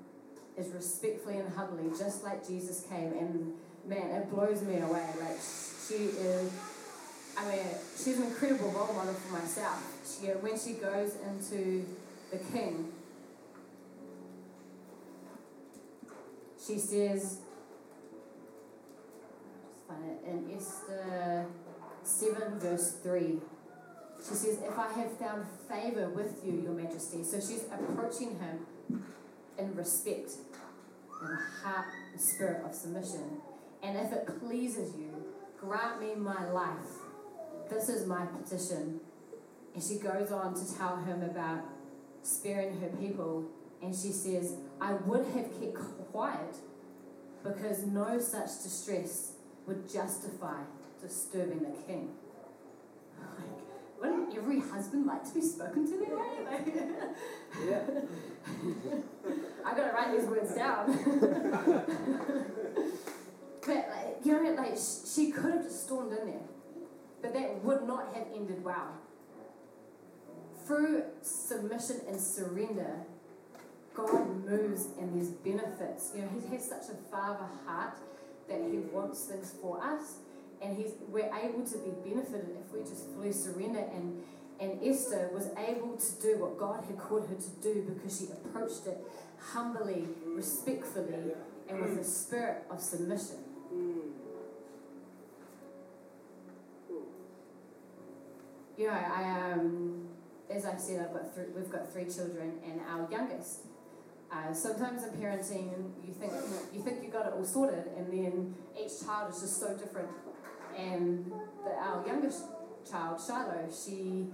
is 0.56 0.68
respectfully 0.72 1.38
and 1.38 1.54
humbly 1.54 1.90
just 1.98 2.22
like 2.24 2.46
jesus 2.46 2.86
came 2.88 3.12
and 3.18 3.52
man 3.86 4.10
it 4.10 4.30
blows 4.30 4.62
me 4.62 4.78
away 4.78 5.06
like 5.20 5.38
she 5.88 5.94
is 5.94 6.52
I 7.36 7.48
mean, 7.48 7.64
she's 7.96 8.18
an 8.18 8.24
incredible 8.24 8.70
role 8.72 8.92
model 8.92 9.14
for 9.14 9.32
myself. 9.32 9.82
She, 10.04 10.26
when 10.26 10.58
she 10.58 10.74
goes 10.74 11.16
into 11.26 11.86
the 12.30 12.36
king, 12.52 12.92
she 16.64 16.78
says, 16.78 17.38
in 20.26 20.50
Esther 20.56 21.46
7, 22.02 22.58
verse 22.58 22.92
3. 23.02 23.38
She 24.18 24.34
says, 24.34 24.58
If 24.62 24.78
I 24.78 24.92
have 24.92 25.18
found 25.18 25.46
favor 25.68 26.08
with 26.08 26.40
you, 26.44 26.60
your 26.62 26.72
majesty. 26.72 27.24
So 27.24 27.40
she's 27.40 27.64
approaching 27.64 28.38
him 28.38 28.66
in 29.58 29.74
respect, 29.74 30.32
in 31.20 31.28
a 31.28 31.64
heart 31.64 31.86
and 32.12 32.20
spirit 32.20 32.64
of 32.64 32.74
submission. 32.74 33.40
And 33.82 33.96
if 33.96 34.12
it 34.12 34.40
pleases 34.40 34.94
you, 34.96 35.10
grant 35.58 36.00
me 36.00 36.14
my 36.14 36.50
life 36.50 37.02
this 37.72 37.88
is 37.88 38.06
my 38.06 38.26
petition. 38.26 39.00
And 39.74 39.82
she 39.82 39.96
goes 39.96 40.30
on 40.30 40.54
to 40.54 40.76
tell 40.76 40.96
him 40.96 41.22
about 41.22 41.62
sparing 42.22 42.78
her 42.80 42.88
people. 42.88 43.44
And 43.82 43.94
she 43.94 44.12
says, 44.12 44.54
I 44.80 44.92
would 44.92 45.26
have 45.26 45.50
kept 45.60 45.76
quiet 46.12 46.56
because 47.42 47.84
no 47.84 48.20
such 48.20 48.62
distress 48.62 49.32
would 49.66 49.90
justify 49.90 50.60
disturbing 51.00 51.60
the 51.60 51.82
king. 51.86 52.10
Like, 53.38 53.71
wouldn't 54.02 54.36
every 54.36 54.60
husband 54.60 55.06
like 55.06 55.24
to 55.24 55.34
be 55.34 55.40
spoken 55.40 55.86
to 55.86 55.98
that 55.98 56.10
way? 56.10 56.44
Like, 56.50 56.66
yeah. 57.66 57.80
I've 59.64 59.76
gotta 59.76 59.92
write 59.94 60.18
these 60.18 60.28
words 60.28 60.54
down. 60.54 60.86
but 63.66 63.88
like, 63.88 64.18
you 64.24 64.32
know, 64.32 64.52
like 64.54 64.76
she 64.76 65.30
could 65.30 65.52
have 65.54 65.62
just 65.62 65.84
stormed 65.84 66.12
in 66.18 66.26
there 66.26 66.42
but 67.22 67.32
that 67.32 67.64
would 67.64 67.86
not 67.86 68.12
have 68.14 68.26
ended 68.34 68.62
well. 68.62 68.98
Through 70.66 71.04
submission 71.22 72.00
and 72.08 72.20
surrender, 72.20 72.96
God 73.94 74.44
moves 74.44 74.88
and 74.98 75.14
there's 75.14 75.30
benefits. 75.30 76.12
You 76.14 76.22
know, 76.22 76.28
He 76.34 76.54
has 76.54 76.68
such 76.68 76.88
a 76.90 77.10
father 77.10 77.46
heart 77.64 77.98
that 78.48 78.60
He 78.60 78.78
wants 78.78 79.24
things 79.24 79.54
for 79.60 79.82
us, 79.82 80.16
and 80.62 80.76
He's 80.76 80.92
we're 81.08 81.30
able 81.34 81.64
to 81.64 81.78
be 81.78 81.90
benefited 82.08 82.56
if 82.64 82.72
we 82.72 82.80
just 82.80 83.08
fully 83.10 83.32
surrender. 83.32 83.84
And 83.94 84.22
and 84.60 84.78
Esther 84.82 85.30
was 85.32 85.48
able 85.58 85.96
to 85.96 86.22
do 86.22 86.38
what 86.38 86.56
God 86.56 86.84
had 86.84 86.96
called 86.96 87.26
her 87.28 87.34
to 87.34 87.50
do 87.62 87.82
because 87.94 88.18
she 88.20 88.26
approached 88.26 88.86
it 88.86 88.98
humbly, 89.38 90.06
respectfully, 90.26 91.32
and 91.68 91.80
with 91.80 91.98
a 91.98 92.04
spirit 92.04 92.64
of 92.70 92.80
submission. 92.80 93.38
you 98.76 98.86
know, 98.86 98.94
I 98.94 99.52
um, 99.52 100.08
as 100.50 100.64
I 100.64 100.76
said, 100.76 101.06
I've 101.06 101.12
got 101.12 101.34
th- 101.34 101.48
we've 101.54 101.70
got 101.70 101.92
three 101.92 102.04
children, 102.04 102.54
and 102.64 102.80
our 102.88 103.08
youngest. 103.10 103.60
Uh, 104.30 104.52
sometimes 104.52 105.04
in 105.04 105.10
parenting, 105.10 105.90
you 106.06 106.12
think 106.14 106.32
you 106.72 106.82
think 106.82 107.02
you 107.02 107.10
got 107.10 107.26
it 107.26 107.34
all 107.36 107.44
sorted, 107.44 107.84
and 107.96 108.12
then 108.12 108.54
each 108.80 109.04
child 109.04 109.32
is 109.32 109.40
just 109.40 109.60
so 109.60 109.76
different. 109.76 110.08
And 110.76 111.30
the, 111.64 111.70
our 111.70 112.06
youngest 112.06 112.44
child, 112.88 113.20
Shiloh, 113.24 113.68
she 113.70 114.26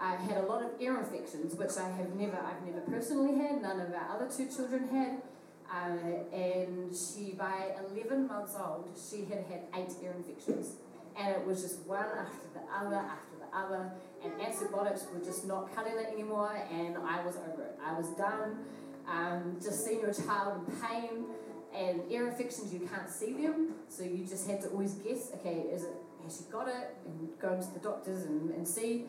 uh, 0.00 0.16
had 0.16 0.38
a 0.38 0.46
lot 0.46 0.62
of 0.62 0.70
ear 0.80 0.98
infections, 0.98 1.54
which 1.54 1.76
I 1.76 1.88
have 1.90 2.14
never, 2.14 2.36
I've 2.36 2.64
never 2.64 2.80
personally 2.82 3.36
had. 3.38 3.62
None 3.62 3.80
of 3.80 3.92
our 3.92 4.16
other 4.16 4.28
two 4.34 4.48
children 4.48 4.88
had. 4.88 5.22
Uh, 5.70 6.34
and 6.34 6.94
she, 6.96 7.32
by 7.32 7.72
11 7.92 8.26
months 8.26 8.54
old, 8.58 8.88
she 8.96 9.24
had 9.26 9.44
had 9.44 9.62
eight 9.74 9.92
ear 10.02 10.14
infections, 10.16 10.76
and 11.14 11.28
it 11.28 11.46
was 11.46 11.60
just 11.60 11.80
one 11.80 12.04
after 12.04 12.48
the 12.54 12.60
other 12.74 12.96
after 12.96 13.36
the 13.38 13.56
other, 13.56 13.92
and 14.24 14.32
antibiotics 14.40 15.06
were 15.12 15.20
just 15.20 15.46
not 15.46 15.74
cutting 15.74 15.92
it 15.98 16.06
anymore, 16.10 16.56
and 16.72 16.96
I 16.96 17.22
was 17.22 17.36
over 17.36 17.64
it. 17.64 17.78
I 17.84 17.92
was 17.92 18.08
done. 18.16 18.64
Um, 19.06 19.58
just 19.62 19.84
seeing 19.84 20.00
your 20.00 20.14
child 20.14 20.62
in 20.66 20.76
pain 20.76 21.24
and 21.74 22.00
ear 22.10 22.28
infections, 22.28 22.72
you 22.72 22.80
can't 22.80 23.10
see 23.10 23.32
them, 23.32 23.74
so 23.88 24.02
you 24.02 24.24
just 24.24 24.48
had 24.48 24.62
to 24.62 24.68
always 24.68 24.94
guess. 24.94 25.30
Okay, 25.34 25.64
is 25.72 25.84
it 25.84 25.94
has 26.24 26.36
she 26.36 26.52
got 26.52 26.68
it? 26.68 26.96
And 27.06 27.28
go 27.40 27.52
into 27.54 27.72
the 27.72 27.80
doctors 27.80 28.24
and, 28.24 28.50
and 28.50 28.66
see. 28.66 29.04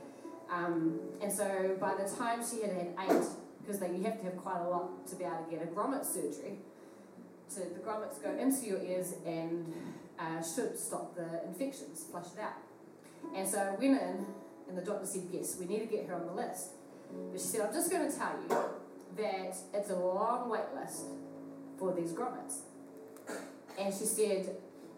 Um, 0.52 1.00
and 1.22 1.32
so 1.32 1.78
by 1.80 1.96
the 1.96 2.10
time 2.10 2.42
she 2.44 2.62
had 2.62 2.72
had 2.72 2.88
eight, 3.00 3.26
because 3.66 3.82
you 3.82 4.04
have 4.04 4.18
to 4.20 4.24
have 4.26 4.38
quite 4.38 4.62
a 4.62 4.68
lot 4.68 5.08
to 5.08 5.16
be 5.16 5.24
able 5.24 5.44
to 5.46 5.52
get 5.52 5.64
a 5.64 5.68
grommet 5.68 6.06
surgery. 6.06 6.58
So 7.48 7.62
the 7.62 7.80
grommets 7.80 8.22
go 8.22 8.32
into 8.36 8.66
your 8.68 8.82
ears 8.82 9.14
and 9.26 9.74
uh, 10.20 10.42
should 10.42 10.78
stop 10.78 11.16
the 11.16 11.44
infections, 11.48 12.06
flush 12.10 12.28
it 12.38 12.42
out. 12.42 12.54
And 13.36 13.48
so 13.48 13.60
I 13.60 13.72
went 13.72 14.02
in, 14.02 14.26
and 14.68 14.78
the 14.78 14.82
doctor 14.82 15.06
said, 15.06 15.24
Yes, 15.32 15.58
we 15.60 15.66
need 15.66 15.80
to 15.80 15.86
get 15.86 16.08
her 16.08 16.16
on 16.16 16.26
the 16.28 16.34
list. 16.34 16.70
But 17.32 17.40
she 17.40 17.48
said, 17.48 17.62
I'm 17.62 17.74
just 17.74 17.90
going 17.90 18.10
to 18.10 18.16
tell 18.16 18.34
you 18.42 18.56
that 19.18 19.56
it's 19.74 19.90
a 19.90 19.96
long 19.96 20.50
wait 20.50 20.62
list 20.80 21.06
for 21.80 21.94
these 21.94 22.12
grommets. 22.12 22.60
And 23.80 23.94
she 23.94 24.06
said, 24.06 24.58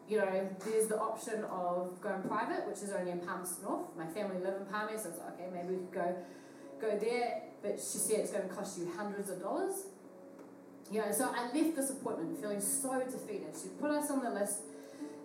you 0.09 0.17
know, 0.17 0.49
there's 0.65 0.87
the 0.87 0.99
option 0.99 1.43
of 1.45 2.01
going 2.01 2.23
private, 2.23 2.67
which 2.67 2.81
is 2.81 2.91
only 2.91 3.11
in 3.11 3.19
Palmerston 3.19 3.63
North. 3.63 3.87
My 3.95 4.07
family 4.07 4.39
live 4.43 4.55
in 4.59 4.65
Palmerston, 4.65 5.13
so 5.13 5.21
I 5.21 5.29
was 5.31 5.39
like, 5.39 5.47
okay, 5.47 5.49
maybe 5.53 5.75
we 5.75 5.85
could 5.85 5.93
go 5.93 6.15
go 6.81 6.97
there. 6.97 7.43
But 7.61 7.79
she 7.79 7.99
said 7.99 8.19
it's 8.19 8.31
going 8.31 8.49
to 8.49 8.53
cost 8.53 8.79
you 8.79 8.91
hundreds 8.97 9.29
of 9.29 9.39
dollars. 9.39 9.85
You 10.91 10.99
know, 10.99 11.11
so 11.13 11.31
I 11.33 11.43
left 11.55 11.75
this 11.75 11.91
appointment 11.91 12.41
feeling 12.41 12.59
so 12.59 12.99
defeated. 12.99 13.53
She 13.55 13.69
put 13.79 13.91
us 13.91 14.11
on 14.11 14.23
the 14.23 14.31
list 14.31 14.63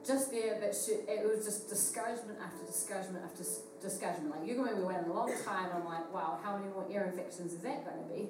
just 0.06 0.30
there 0.30 0.58
but 0.60 0.72
she, 0.72 0.92
it 1.10 1.26
was 1.26 1.44
just 1.44 1.68
discouragement 1.68 2.38
after 2.40 2.64
discouragement 2.64 3.24
after 3.24 3.42
discouragement. 3.82 4.30
Like, 4.30 4.46
you're 4.46 4.56
going 4.56 4.70
to 4.70 4.76
be 4.76 4.82
waiting 4.82 5.10
a 5.10 5.12
long 5.12 5.32
time. 5.44 5.70
I'm 5.74 5.84
like, 5.84 6.12
wow, 6.14 6.38
how 6.42 6.56
many 6.56 6.70
more 6.70 6.86
ear 6.90 7.10
infections 7.10 7.52
is 7.52 7.58
that 7.60 7.84
going 7.84 7.98
to 7.98 8.14
be? 8.14 8.28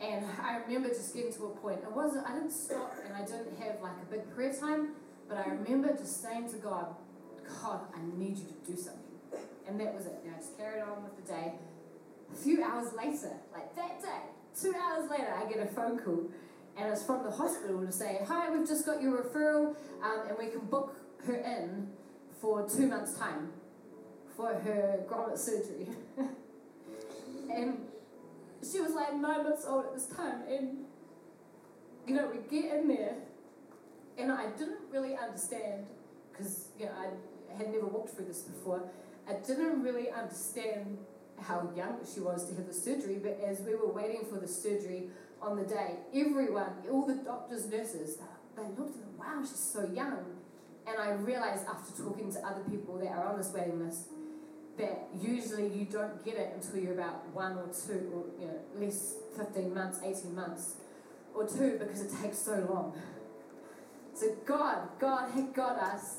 And 0.00 0.26
I 0.40 0.58
remember 0.58 0.88
just 0.88 1.14
getting 1.14 1.32
to 1.34 1.46
a 1.46 1.50
point. 1.50 1.80
It 1.82 1.92
wasn't, 1.92 2.28
I 2.28 2.34
didn't 2.34 2.52
stop 2.52 2.94
and 3.04 3.14
I 3.14 3.24
didn't 3.24 3.58
have 3.58 3.80
like 3.82 3.98
a 4.02 4.10
big 4.10 4.34
prayer 4.34 4.52
time, 4.52 4.92
but 5.28 5.38
I 5.38 5.50
remember 5.50 5.96
just 5.96 6.22
saying 6.22 6.50
to 6.50 6.56
God, 6.56 6.94
God, 7.62 7.80
I 7.94 7.98
need 8.16 8.38
you 8.38 8.44
to 8.44 8.72
do 8.72 8.76
something. 8.76 9.02
And 9.66 9.80
that 9.80 9.94
was 9.94 10.06
it. 10.06 10.20
And 10.24 10.34
I 10.34 10.38
just 10.38 10.56
carried 10.56 10.82
on 10.82 11.02
with 11.02 11.16
the 11.16 11.32
day. 11.32 11.54
A 12.32 12.36
few 12.36 12.62
hours 12.62 12.92
later, 12.94 13.32
like 13.52 13.74
that 13.74 14.00
day, 14.00 14.30
two 14.60 14.74
hours 14.74 15.10
later, 15.10 15.34
I 15.34 15.50
get 15.50 15.58
a 15.58 15.66
phone 15.66 15.98
call 15.98 16.30
and 16.76 16.92
it's 16.92 17.02
from 17.02 17.24
the 17.24 17.30
hospital 17.30 17.84
to 17.84 17.90
say, 17.90 18.20
hi, 18.26 18.50
we've 18.50 18.66
just 18.66 18.86
got 18.86 19.02
your 19.02 19.22
referral 19.22 19.74
um, 20.02 20.28
and 20.28 20.38
we 20.38 20.46
can 20.46 20.60
book 20.60 20.96
her 21.26 21.34
in 21.34 21.88
for 22.40 22.68
two 22.68 22.86
months' 22.86 23.18
time 23.18 23.50
for 24.36 24.54
her 24.54 25.00
grommet 25.08 25.38
surgery. 25.38 25.88
and 27.50 27.87
she 28.62 28.80
was 28.80 28.92
like 28.92 29.14
nine 29.14 29.44
months 29.44 29.64
old 29.66 29.86
at 29.86 29.94
this 29.94 30.06
time, 30.06 30.42
and 30.48 30.84
you 32.06 32.14
know, 32.14 32.30
we 32.32 32.38
get 32.48 32.72
in 32.74 32.88
there, 32.88 33.16
and 34.16 34.32
I 34.32 34.50
didn't 34.50 34.80
really 34.90 35.16
understand 35.16 35.86
because 36.30 36.68
you 36.78 36.86
know 36.86 36.92
I 36.92 37.56
had 37.56 37.72
never 37.72 37.86
walked 37.86 38.16
through 38.16 38.26
this 38.26 38.42
before. 38.42 38.88
I 39.28 39.34
didn't 39.34 39.82
really 39.82 40.10
understand 40.10 40.98
how 41.40 41.70
young 41.76 41.98
she 42.12 42.20
was 42.20 42.48
to 42.48 42.54
have 42.54 42.66
the 42.66 42.72
surgery, 42.72 43.20
but 43.22 43.38
as 43.46 43.60
we 43.60 43.74
were 43.74 43.92
waiting 43.92 44.24
for 44.28 44.40
the 44.40 44.48
surgery, 44.48 45.10
on 45.40 45.56
the 45.56 45.64
day. 45.64 45.96
Everyone, 46.14 46.72
all 46.90 47.06
the 47.06 47.14
doctors, 47.14 47.66
nurses, 47.70 48.18
they 48.56 48.62
looked 48.62 48.96
at 48.96 49.02
them, 49.02 49.18
wow, 49.18 49.40
she's 49.42 49.58
so 49.58 49.88
young. 49.92 50.24
And 50.86 50.98
I 50.98 51.10
realized 51.12 51.66
after 51.66 52.02
talking 52.02 52.32
to 52.32 52.46
other 52.46 52.62
people 52.68 52.98
that 52.98 53.08
are 53.08 53.26
on 53.26 53.38
this 53.38 53.52
waiting 53.52 53.84
list 53.84 54.08
that 54.78 55.08
usually 55.20 55.68
you 55.68 55.84
don't 55.84 56.24
get 56.24 56.36
it 56.36 56.52
until 56.54 56.80
you're 56.80 56.94
about 56.94 57.26
one 57.32 57.52
or 57.52 57.68
two, 57.68 58.10
or 58.14 58.24
you 58.40 58.46
know, 58.46 58.58
at 58.74 58.80
least 58.80 59.16
15 59.36 59.74
months, 59.74 60.00
18 60.04 60.34
months, 60.34 60.76
or 61.34 61.46
two 61.46 61.76
because 61.78 62.00
it 62.00 62.12
takes 62.22 62.38
so 62.38 62.66
long. 62.70 62.94
So 64.14 64.34
God, 64.46 64.88
God 64.98 65.30
had 65.30 65.52
got 65.52 65.78
us, 65.78 66.18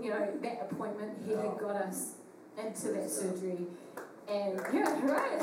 you 0.00 0.10
know, 0.10 0.28
that 0.42 0.68
appointment, 0.70 1.18
He 1.26 1.32
had 1.32 1.58
got 1.58 1.76
us 1.76 2.14
into 2.58 2.92
that 2.92 3.10
surgery. 3.10 3.66
And 4.28 4.60
yeah, 4.72 5.00
right. 5.04 5.40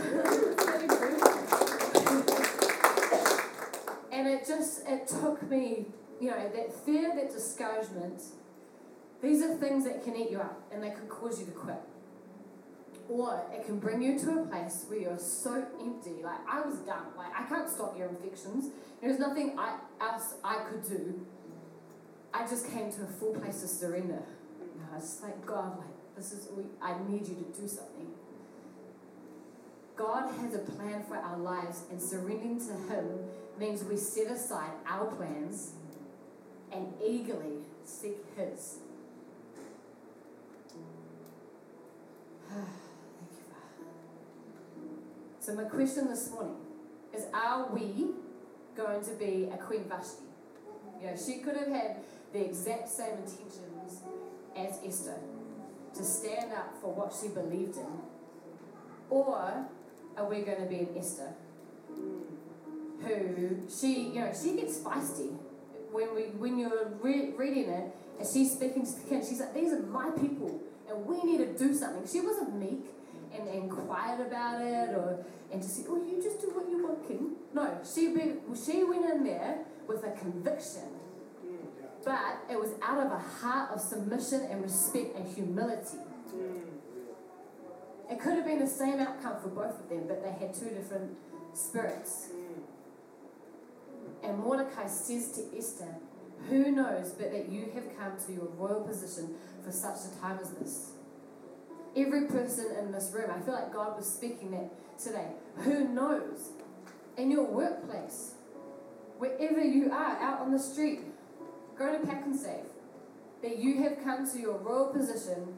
And 4.18 4.28
it 4.28 4.48
just, 4.48 4.88
it 4.88 5.08
took 5.08 5.48
me, 5.48 5.86
you 6.20 6.32
know, 6.32 6.50
that 6.56 6.74
fear, 6.86 7.14
that 7.16 7.32
discouragement, 7.32 8.24
these 9.22 9.44
are 9.44 9.56
things 9.58 9.84
that 9.84 10.04
can 10.04 10.16
eat 10.16 10.32
you 10.32 10.40
up 10.40 10.60
and 10.72 10.82
they 10.82 10.90
can 10.90 11.08
cause 11.08 11.40
you 11.40 11.46
to 11.46 11.52
quit. 11.52 11.78
Or 13.10 13.46
it 13.54 13.66
can 13.66 13.80
bring 13.80 14.02
you 14.02 14.20
to 14.20 14.42
a 14.42 14.46
place 14.48 14.86
where 14.88 15.00
you're 15.00 15.18
so 15.18 15.66
empty. 15.80 16.22
Like, 16.24 16.40
I 16.50 16.62
was 16.62 16.80
done. 16.80 17.06
Like, 17.16 17.32
I 17.38 17.44
can't 17.48 17.70
stop 17.70 17.98
your 17.98 18.10
infections. 18.10 18.72
There's 19.02 19.18
nothing 19.18 19.58
I, 19.58 19.78
else 20.02 20.36
I 20.44 20.58
could 20.70 20.84
do. 20.84 21.26
I 22.34 22.46
just 22.46 22.70
came 22.70 22.92
to 22.92 23.04
a 23.04 23.08
full 23.08 23.34
place 23.34 23.64
of 23.64 23.70
surrender. 23.70 24.24
And 24.62 24.82
I 24.92 24.96
was 24.96 25.06
just 25.06 25.24
like, 25.24 25.46
God, 25.46 25.78
like, 25.78 25.88
this 26.18 26.34
is, 26.34 26.50
I 26.82 26.96
need 27.08 27.28
you 27.28 27.36
to 27.36 27.62
do 27.62 27.68
something. 27.68 28.08
God 29.96 30.30
has 30.42 30.54
a 30.54 30.60
plan 30.60 31.04
for 31.08 31.18
our 31.18 31.38
lives, 31.38 31.84
and 31.90 32.00
surrendering 32.00 32.60
to 32.60 32.74
Him 32.94 33.20
means 33.58 33.84
we 33.84 33.98
set 33.98 34.30
aside 34.30 34.72
our 34.88 35.06
plans 35.16 35.72
and 36.72 36.94
eagerly 37.04 37.64
seek 37.84 38.18
His. 38.36 38.78
So, 45.48 45.54
my 45.54 45.64
question 45.64 46.10
this 46.10 46.30
morning 46.30 46.58
is 47.14 47.24
Are 47.34 47.70
we 47.72 48.08
going 48.76 49.02
to 49.06 49.12
be 49.12 49.50
a 49.50 49.56
Queen 49.56 49.86
Vashti? 49.88 50.26
You 51.00 51.08
know, 51.08 51.16
she 51.16 51.38
could 51.38 51.56
have 51.56 51.70
had 51.70 51.96
the 52.34 52.44
exact 52.44 52.90
same 52.90 53.14
intentions 53.14 54.02
as 54.58 54.78
Esther 54.86 55.16
to 55.96 56.04
stand 56.04 56.52
up 56.52 56.76
for 56.82 56.94
what 56.94 57.16
she 57.18 57.30
believed 57.30 57.78
in. 57.78 57.86
Or 59.10 59.66
are 60.18 60.30
we 60.30 60.42
going 60.42 60.60
to 60.64 60.68
be 60.68 60.80
an 60.80 60.90
Esther 60.98 61.32
who 63.06 63.62
she, 63.70 64.10
you 64.10 64.20
know, 64.20 64.34
she 64.34 64.58
gets 64.58 64.80
feisty 64.80 65.34
when 65.94 66.14
we 66.14 66.24
when 66.24 66.60
you're 66.60 66.90
re- 67.02 67.32
reading 67.38 67.70
it 67.70 67.96
and 68.20 68.28
she's 68.28 68.52
speaking 68.52 68.86
to 68.86 68.92
the 68.92 69.08
king. 69.08 69.26
She's 69.26 69.40
like, 69.40 69.54
"These 69.54 69.72
are 69.72 69.80
my 69.80 70.10
people, 70.10 70.60
and 70.90 71.06
we 71.06 71.24
need 71.24 71.38
to 71.38 71.58
do 71.58 71.74
something." 71.74 72.06
She 72.06 72.20
wasn't 72.20 72.54
meek 72.60 72.84
and, 73.38 73.48
and 73.48 73.70
quiet 73.70 74.20
about 74.20 74.62
it 74.62 74.90
or 74.90 75.26
and 75.52 75.62
just 75.62 75.78
say, 75.78 75.84
oh, 75.88 76.04
you 76.04 76.22
just 76.22 76.42
do 76.42 76.48
what 76.48 76.70
you 76.70 76.86
want, 76.86 77.08
King. 77.08 77.36
No, 77.54 77.80
she, 77.84 78.14
she 78.66 78.84
went 78.84 79.06
in 79.06 79.24
there 79.24 79.60
with 79.88 80.04
a 80.04 80.12
conviction. 80.12 80.84
But 82.04 82.44
it 82.50 82.60
was 82.60 82.72
out 82.82 83.06
of 83.06 83.12
a 83.12 83.20
heart 83.20 83.72
of 83.72 83.82
submission 83.82 84.48
and 84.50 84.62
respect 84.62 85.16
and 85.16 85.28
humility. 85.34 85.98
It 88.10 88.20
could 88.20 88.34
have 88.36 88.46
been 88.46 88.60
the 88.60 88.68
same 88.68 89.00
outcome 89.00 89.42
for 89.42 89.50
both 89.50 89.80
of 89.80 89.90
them, 89.90 90.04
but 90.08 90.24
they 90.24 90.32
had 90.32 90.54
two 90.54 90.70
different 90.70 91.18
spirits. 91.54 92.30
And 94.24 94.40
Mordecai 94.40 94.88
says 94.88 95.32
to 95.34 95.58
Esther, 95.58 95.96
Who 96.50 96.72
knows 96.72 97.12
but 97.12 97.32
that 97.32 97.50
you 97.50 97.70
have 97.74 97.98
come 97.98 98.14
to 98.26 98.34
your 98.34 98.48
royal 98.58 98.82
position 98.82 99.36
for 99.64 99.72
such 99.72 99.98
a 100.06 100.22
time 100.22 100.40
as 100.42 100.52
this? 100.52 100.92
Every 101.98 102.28
person 102.28 102.68
in 102.80 102.92
this 102.92 103.12
room. 103.14 103.32
I 103.36 103.40
feel 103.42 103.54
like 103.54 103.74
God 103.74 103.98
was 103.98 104.12
speaking 104.12 104.52
that 104.52 104.70
today. 105.02 105.32
Who 105.58 105.88
knows? 105.88 106.52
In 107.18 107.32
your 107.32 107.46
workplace, 107.46 108.34
wherever 109.18 109.64
you 109.64 109.92
are, 109.92 110.18
out 110.18 110.42
on 110.42 110.52
the 110.52 110.60
street, 110.60 111.00
go 111.78 111.92
to 111.92 112.06
Pak'nSave, 112.06 112.66
that 113.42 113.58
you 113.58 113.82
have 113.84 114.04
come 114.04 114.30
to 114.32 114.40
your 114.40 114.58
royal 114.58 114.94
position 114.94 115.56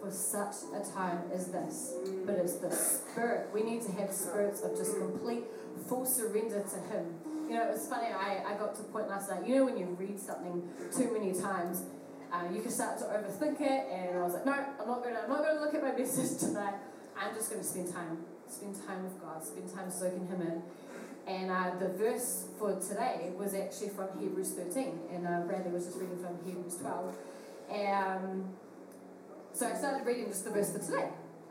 for 0.00 0.10
such 0.10 0.54
a 0.74 0.92
time 0.92 1.22
as 1.32 1.48
this. 1.48 1.94
But 2.26 2.36
it's 2.36 2.56
the 2.56 2.70
spirit. 2.70 3.48
We 3.52 3.62
need 3.62 3.82
to 3.82 3.92
have 3.92 4.12
spirits 4.12 4.60
of 4.62 4.76
just 4.76 4.96
complete, 4.98 5.44
full 5.88 6.04
surrender 6.04 6.62
to 6.62 6.94
Him. 6.94 7.14
You 7.48 7.54
know, 7.54 7.62
it 7.62 7.72
was 7.72 7.88
funny, 7.88 8.08
I, 8.08 8.42
I 8.46 8.54
got 8.58 8.74
to 8.74 8.82
a 8.82 8.84
point 8.84 9.08
last 9.08 9.30
night, 9.30 9.46
you 9.46 9.56
know, 9.56 9.64
when 9.64 9.78
you 9.78 9.86
read 9.98 10.20
something 10.20 10.62
too 10.94 11.10
many 11.12 11.32
times, 11.32 11.84
uh, 12.32 12.44
you 12.52 12.60
can 12.60 12.70
start 12.70 12.98
to 12.98 13.04
overthink 13.04 13.60
it, 13.60 13.86
and 13.90 14.18
I 14.18 14.22
was 14.22 14.34
like, 14.34 14.46
no, 14.46 14.52
I'm 14.52 14.86
not 14.86 15.02
gonna, 15.02 15.20
I'm 15.24 15.30
not 15.30 15.44
gonna 15.44 15.60
look 15.60 15.74
at 15.74 15.82
my 15.82 15.92
message 15.98 16.38
tonight. 16.38 16.74
I'm 17.16 17.34
just 17.34 17.50
gonna 17.50 17.64
spend 17.64 17.92
time, 17.92 18.18
spend 18.48 18.76
time 18.86 19.04
with 19.04 19.20
God, 19.20 19.44
spend 19.44 19.72
time 19.72 19.90
soaking 19.90 20.26
Him 20.26 20.42
in. 20.42 20.62
And 21.26 21.50
uh, 21.50 21.72
the 21.78 21.88
verse 21.88 22.46
for 22.58 22.80
today 22.80 23.32
was 23.36 23.54
actually 23.54 23.90
from 23.90 24.08
Hebrews 24.18 24.52
13, 24.52 24.98
and 25.12 25.26
uh, 25.26 25.40
Bradley 25.46 25.72
was 25.72 25.86
just 25.86 25.98
reading 25.98 26.18
from 26.18 26.38
Hebrews 26.44 26.76
12. 26.76 27.14
Um, 27.70 28.44
so 29.52 29.66
I 29.66 29.74
started 29.74 30.06
reading 30.06 30.26
just 30.26 30.44
the 30.44 30.50
verse 30.50 30.72
for 30.72 30.78
today. 30.78 31.08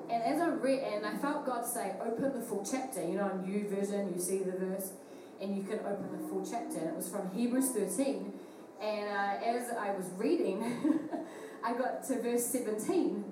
And 0.10 0.24
as 0.24 0.42
I 0.42 0.48
read, 0.48 0.80
and 0.80 1.06
I 1.06 1.18
felt 1.18 1.46
God 1.46 1.66
say, 1.66 1.94
open 2.02 2.40
the 2.40 2.46
full 2.46 2.66
chapter. 2.70 3.02
You 3.02 3.18
know, 3.18 3.30
in 3.30 3.44
YouVersion, 3.44 4.16
you 4.16 4.22
see 4.22 4.40
the 4.40 4.54
verse, 4.54 4.94
and 5.42 5.56
you 5.56 5.64
can 5.64 5.80
open 5.80 6.10
the 6.12 6.28
full 6.28 6.46
chapter. 6.50 6.80
And 6.80 6.90
it 6.90 6.96
was 6.96 7.10
from 7.10 7.30
Hebrews 7.32 7.72
13, 7.72 8.32
and 8.82 9.10
uh, 9.10 9.46
as 9.46 9.72
I 9.72 9.92
was 9.92 10.12
reading, 10.18 11.00
I 11.64 11.74
got 11.74 12.04
to 12.08 12.22
verse 12.22 12.46
17. 12.46 13.24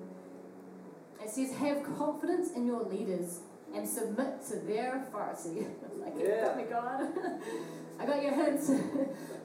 It 1.22 1.30
says, 1.30 1.52
Have 1.54 1.82
confidence 1.96 2.52
in 2.52 2.66
your 2.66 2.82
leaders 2.84 3.40
and 3.74 3.88
submit 3.88 4.44
to 4.48 4.56
their 4.56 5.02
authority. 5.02 5.66
like, 6.00 6.14
yeah. 6.18 6.44
got 6.46 6.56
me, 6.56 6.64
God. 6.68 7.08
I 8.00 8.06
got 8.06 8.22
your 8.22 8.34
hints. 8.34 8.70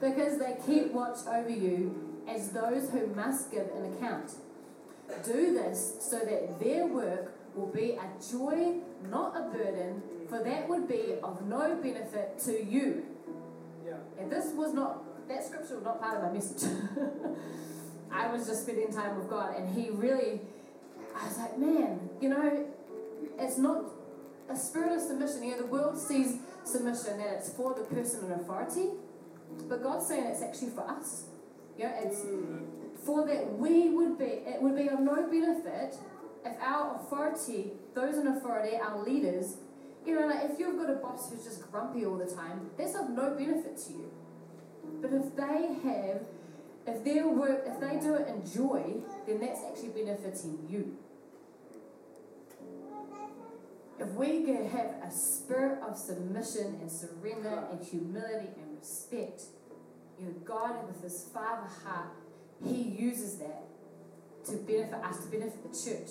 because 0.00 0.38
they 0.38 0.56
keep 0.66 0.92
watch 0.92 1.18
over 1.26 1.48
you 1.48 2.20
as 2.28 2.50
those 2.50 2.90
who 2.90 3.06
must 3.08 3.50
give 3.50 3.68
an 3.74 3.94
account. 3.94 4.32
Do 5.24 5.54
this 5.54 5.96
so 6.00 6.18
that 6.18 6.60
their 6.60 6.86
work 6.86 7.32
will 7.54 7.66
be 7.66 7.92
a 7.92 8.08
joy, 8.30 8.76
not 9.10 9.36
a 9.36 9.42
burden, 9.56 10.02
for 10.28 10.42
that 10.42 10.68
would 10.68 10.88
be 10.88 11.16
of 11.22 11.46
no 11.46 11.74
benefit 11.82 12.38
to 12.40 12.64
you. 12.64 13.04
Yeah. 13.84 13.94
And 14.18 14.30
this 14.30 14.52
was 14.54 14.72
not 14.72 15.11
that 15.32 15.44
scripture 15.44 15.76
was 15.76 15.84
not 15.84 16.00
part 16.00 16.18
of 16.18 16.22
my 16.22 16.32
message. 16.32 16.70
I 18.12 18.30
was 18.30 18.46
just 18.46 18.62
spending 18.62 18.92
time 18.92 19.16
with 19.18 19.28
God, 19.28 19.56
and 19.56 19.74
He 19.74 19.90
really, 19.90 20.40
I 21.16 21.26
was 21.26 21.38
like, 21.38 21.58
man, 21.58 22.10
you 22.20 22.28
know, 22.28 22.66
it's 23.38 23.58
not 23.58 23.84
a 24.50 24.56
spirit 24.56 24.92
of 24.92 25.00
submission. 25.00 25.44
You 25.44 25.52
know, 25.52 25.62
the 25.62 25.66
world 25.66 25.98
sees 25.98 26.38
submission 26.64 27.18
that 27.18 27.34
it's 27.38 27.52
for 27.54 27.74
the 27.74 27.82
person 27.82 28.26
in 28.26 28.32
authority, 28.32 28.90
but 29.68 29.82
God's 29.82 30.06
saying 30.06 30.24
it's 30.24 30.42
actually 30.42 30.70
for 30.70 30.88
us. 30.88 31.24
You 31.78 31.84
know, 31.84 31.94
it's 32.02 32.22
for 33.04 33.26
that 33.26 33.58
we 33.58 33.90
would 33.90 34.18
be, 34.18 34.24
it 34.24 34.60
would 34.60 34.76
be 34.76 34.88
of 34.88 35.00
no 35.00 35.26
benefit 35.26 35.96
if 36.44 36.60
our 36.60 36.96
authority, 36.96 37.72
those 37.94 38.16
in 38.16 38.26
authority, 38.26 38.76
our 38.76 39.02
leaders, 39.02 39.56
you 40.04 40.18
know, 40.18 40.26
like 40.26 40.50
if 40.50 40.58
you've 40.58 40.76
got 40.76 40.90
a 40.90 40.96
boss 40.96 41.30
who's 41.30 41.44
just 41.44 41.70
grumpy 41.70 42.04
all 42.04 42.18
the 42.18 42.26
time, 42.26 42.70
that's 42.76 42.94
of 42.94 43.08
no 43.10 43.30
benefit 43.30 43.78
to 43.86 43.92
you. 43.92 44.10
But 45.02 45.12
if 45.12 45.34
they 45.36 45.88
have, 45.88 46.22
if 46.86 47.04
their 47.04 47.26
work, 47.26 47.64
if 47.66 47.80
they 47.80 47.98
do 47.98 48.14
it 48.14 48.28
in 48.28 48.48
joy, 48.48 49.02
then 49.26 49.40
that's 49.40 49.60
actually 49.68 49.88
benefiting 49.88 50.66
you. 50.70 50.96
If 53.98 54.08
we 54.12 54.44
can 54.44 54.68
have 54.70 54.94
a 55.04 55.10
spirit 55.10 55.80
of 55.82 55.96
submission 55.96 56.78
and 56.80 56.90
surrender 56.90 57.64
and 57.70 57.84
humility 57.84 58.48
and 58.56 58.78
respect, 58.78 59.42
you 60.18 60.26
know, 60.26 60.32
God 60.44 60.86
with 60.86 61.02
his 61.02 61.28
father 61.34 61.68
heart, 61.84 62.10
he 62.64 62.82
uses 62.82 63.38
that 63.38 63.64
to 64.46 64.56
benefit 64.56 64.94
us, 64.94 65.24
to 65.24 65.30
benefit 65.30 65.62
the 65.62 65.68
church. 65.68 66.10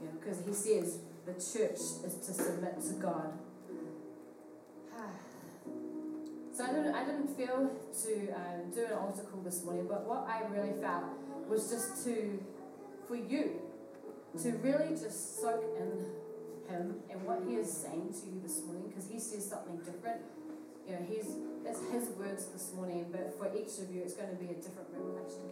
You 0.00 0.06
know, 0.06 0.12
because 0.20 0.42
he 0.46 0.52
says 0.52 0.98
the 1.26 1.32
church 1.32 1.78
is 2.04 2.14
to 2.26 2.32
submit 2.32 2.80
to 2.82 2.94
God. 2.94 3.32
So 6.60 6.66
I 6.66 6.72
didn't, 6.74 6.94
I 6.94 7.04
didn't 7.06 7.28
feel 7.38 7.70
to 8.04 8.12
um, 8.36 8.70
do 8.74 8.84
an 8.84 8.92
altar 8.92 9.22
call 9.22 9.40
this 9.40 9.64
morning, 9.64 9.86
but 9.88 10.06
what 10.06 10.28
I 10.28 10.44
really 10.52 10.78
felt 10.78 11.04
was 11.48 11.70
just 11.70 12.04
to, 12.04 12.38
for 13.08 13.16
you, 13.16 13.62
to 14.42 14.50
really 14.60 14.90
just 14.90 15.40
soak 15.40 15.64
in 15.80 16.04
Him 16.68 16.96
and 17.08 17.24
what 17.24 17.40
He 17.48 17.54
is 17.54 17.72
saying 17.72 18.12
to 18.12 18.26
you 18.28 18.42
this 18.42 18.62
morning, 18.66 18.88
because 18.88 19.08
He 19.08 19.18
says 19.18 19.48
something 19.48 19.78
different. 19.78 20.20
You 20.86 21.00
know, 21.00 21.06
He's 21.08 21.32
it's 21.64 21.80
His 21.90 22.12
words 22.20 22.44
this 22.52 22.74
morning, 22.76 23.06
but 23.10 23.32
for 23.38 23.48
each 23.56 23.80
of 23.80 23.88
you, 23.88 24.02
it's 24.04 24.12
going 24.12 24.28
to 24.28 24.36
be 24.36 24.52
a 24.52 24.60
different 24.60 24.92
revelation. 24.92 25.48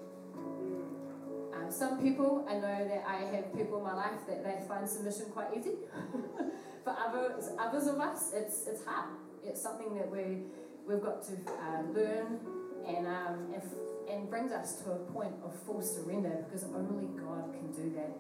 Um, 1.57 1.73
some 1.73 2.03
people, 2.03 2.45
I 2.47 2.61
know 2.61 2.85
that 2.85 3.05
I 3.09 3.25
have 3.35 3.57
people 3.57 3.79
in 3.79 3.85
my 3.85 3.95
life 3.95 4.29
that 4.29 4.45
they 4.45 4.61
find 4.69 4.87
submission 4.87 5.33
quite 5.33 5.57
easy. 5.57 5.81
for 6.85 6.93
others, 6.93 7.49
others 7.59 7.87
of 7.87 7.99
us, 7.99 8.33
it's 8.35 8.67
it's 8.67 8.85
hard. 8.85 9.17
It's 9.43 9.63
something 9.63 9.95
that 9.97 10.11
we 10.11 10.45
we've 10.89 11.03
got 11.03 11.23
to 11.23 11.35
uh, 11.53 11.83
learn 11.95 12.41
and, 12.87 13.07
um, 13.07 13.53
and, 13.53 13.63
and 14.11 14.31
brings 14.31 14.53
us 14.53 14.77
to 14.83 14.93
a 14.93 14.97
point 14.97 15.35
of 15.45 15.55
full 15.67 15.83
surrender 15.83 16.47
because 16.47 16.65
only 16.65 17.09
God 17.09 17.53
can 17.53 17.71
do 17.73 17.91
that. 17.95 18.17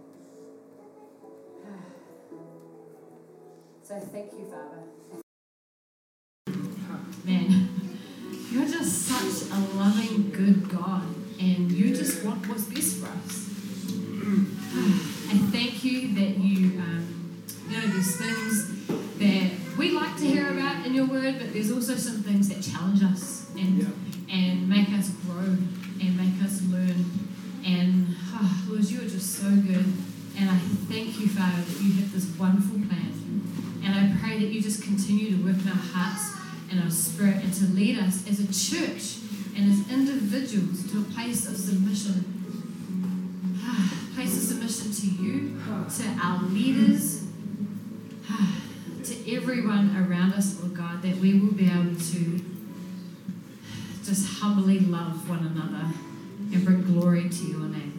so 3.82 3.98
thank 4.12 4.32
you, 4.32 4.44
Father. 4.44 4.82
Man, 7.24 7.70
you're 8.52 8.66
just 8.66 9.06
such 9.06 9.50
a 9.50 9.58
loving, 9.76 10.30
good 10.30 10.68
God, 10.68 11.06
and 11.40 11.72
you 11.72 11.94
just 11.94 12.22
want 12.24 12.46
what's 12.48 12.64
best 12.64 12.98
for 12.98 13.06
us. 13.06 13.46
I 15.30 15.36
thank 15.52 15.84
you 15.84 16.14
that 16.14 16.38
you, 16.38 16.80
um, 16.80 17.42
you 17.68 17.76
know, 17.76 17.86
there's 17.86 18.16
things 18.16 18.66
that 19.18 19.50
we 19.78 19.92
like 19.92 20.16
to 20.16 20.26
hear 20.26 20.50
about 20.50 20.84
in 20.84 20.92
your 20.92 21.06
word, 21.06 21.38
but 21.38 21.52
there's 21.52 21.70
also 21.70 21.94
some 21.94 22.20
things 22.22 22.48
that 22.48 22.62
challenge 22.62 23.02
us 23.04 23.46
and 23.56 23.86
and 24.30 24.68
make 24.68 24.88
us 24.90 25.10
grow 25.24 25.56
and 26.00 26.16
make 26.16 26.42
us 26.44 26.60
learn. 26.62 27.04
And 27.64 28.08
oh, 28.34 28.64
Lord, 28.68 28.84
you 28.84 29.00
are 29.00 29.08
just 29.08 29.36
so 29.36 29.48
good. 29.48 29.86
And 30.36 30.50
I 30.50 30.58
thank 30.90 31.20
you, 31.20 31.28
Father, 31.28 31.62
that 31.62 31.80
you 31.80 31.92
have 32.00 32.12
this 32.12 32.26
wonderful 32.38 32.80
plan. 32.88 33.14
And 33.84 33.94
I 33.94 34.16
pray 34.20 34.38
that 34.40 34.48
you 34.48 34.60
just 34.60 34.82
continue 34.82 35.36
to 35.36 35.44
work 35.44 35.60
in 35.62 35.68
our 35.68 35.76
hearts 35.98 36.36
and 36.70 36.82
our 36.82 36.90
spirit 36.90 37.36
and 37.36 37.52
to 37.52 37.64
lead 37.64 37.98
us 37.98 38.26
as 38.28 38.40
a 38.40 38.46
church 38.46 39.18
and 39.56 39.70
as 39.70 39.90
individuals 39.90 40.90
to 40.92 41.00
a 41.00 41.04
place 41.04 41.48
of 41.48 41.56
submission. 41.56 42.34
place 44.14 44.36
of 44.36 44.42
submission 44.42 44.92
to 44.92 45.22
you, 45.22 45.60
to 45.90 46.04
our 46.22 46.42
leaders, 46.44 47.26
to 49.04 49.34
everyone 49.34 49.96
around 49.96 50.32
us, 50.34 50.60
Lord 50.60 50.76
God, 50.76 51.02
that 51.02 51.16
we 51.16 51.38
will 51.38 51.52
be 51.52 51.66
able 51.66 51.96
to 51.96 52.40
just 54.04 54.40
humbly 54.40 54.80
love 54.80 55.28
one 55.28 55.40
another 55.40 55.92
and 56.52 56.64
bring 56.64 56.82
glory 56.82 57.28
to 57.28 57.44
your 57.44 57.60
name. 57.60 57.97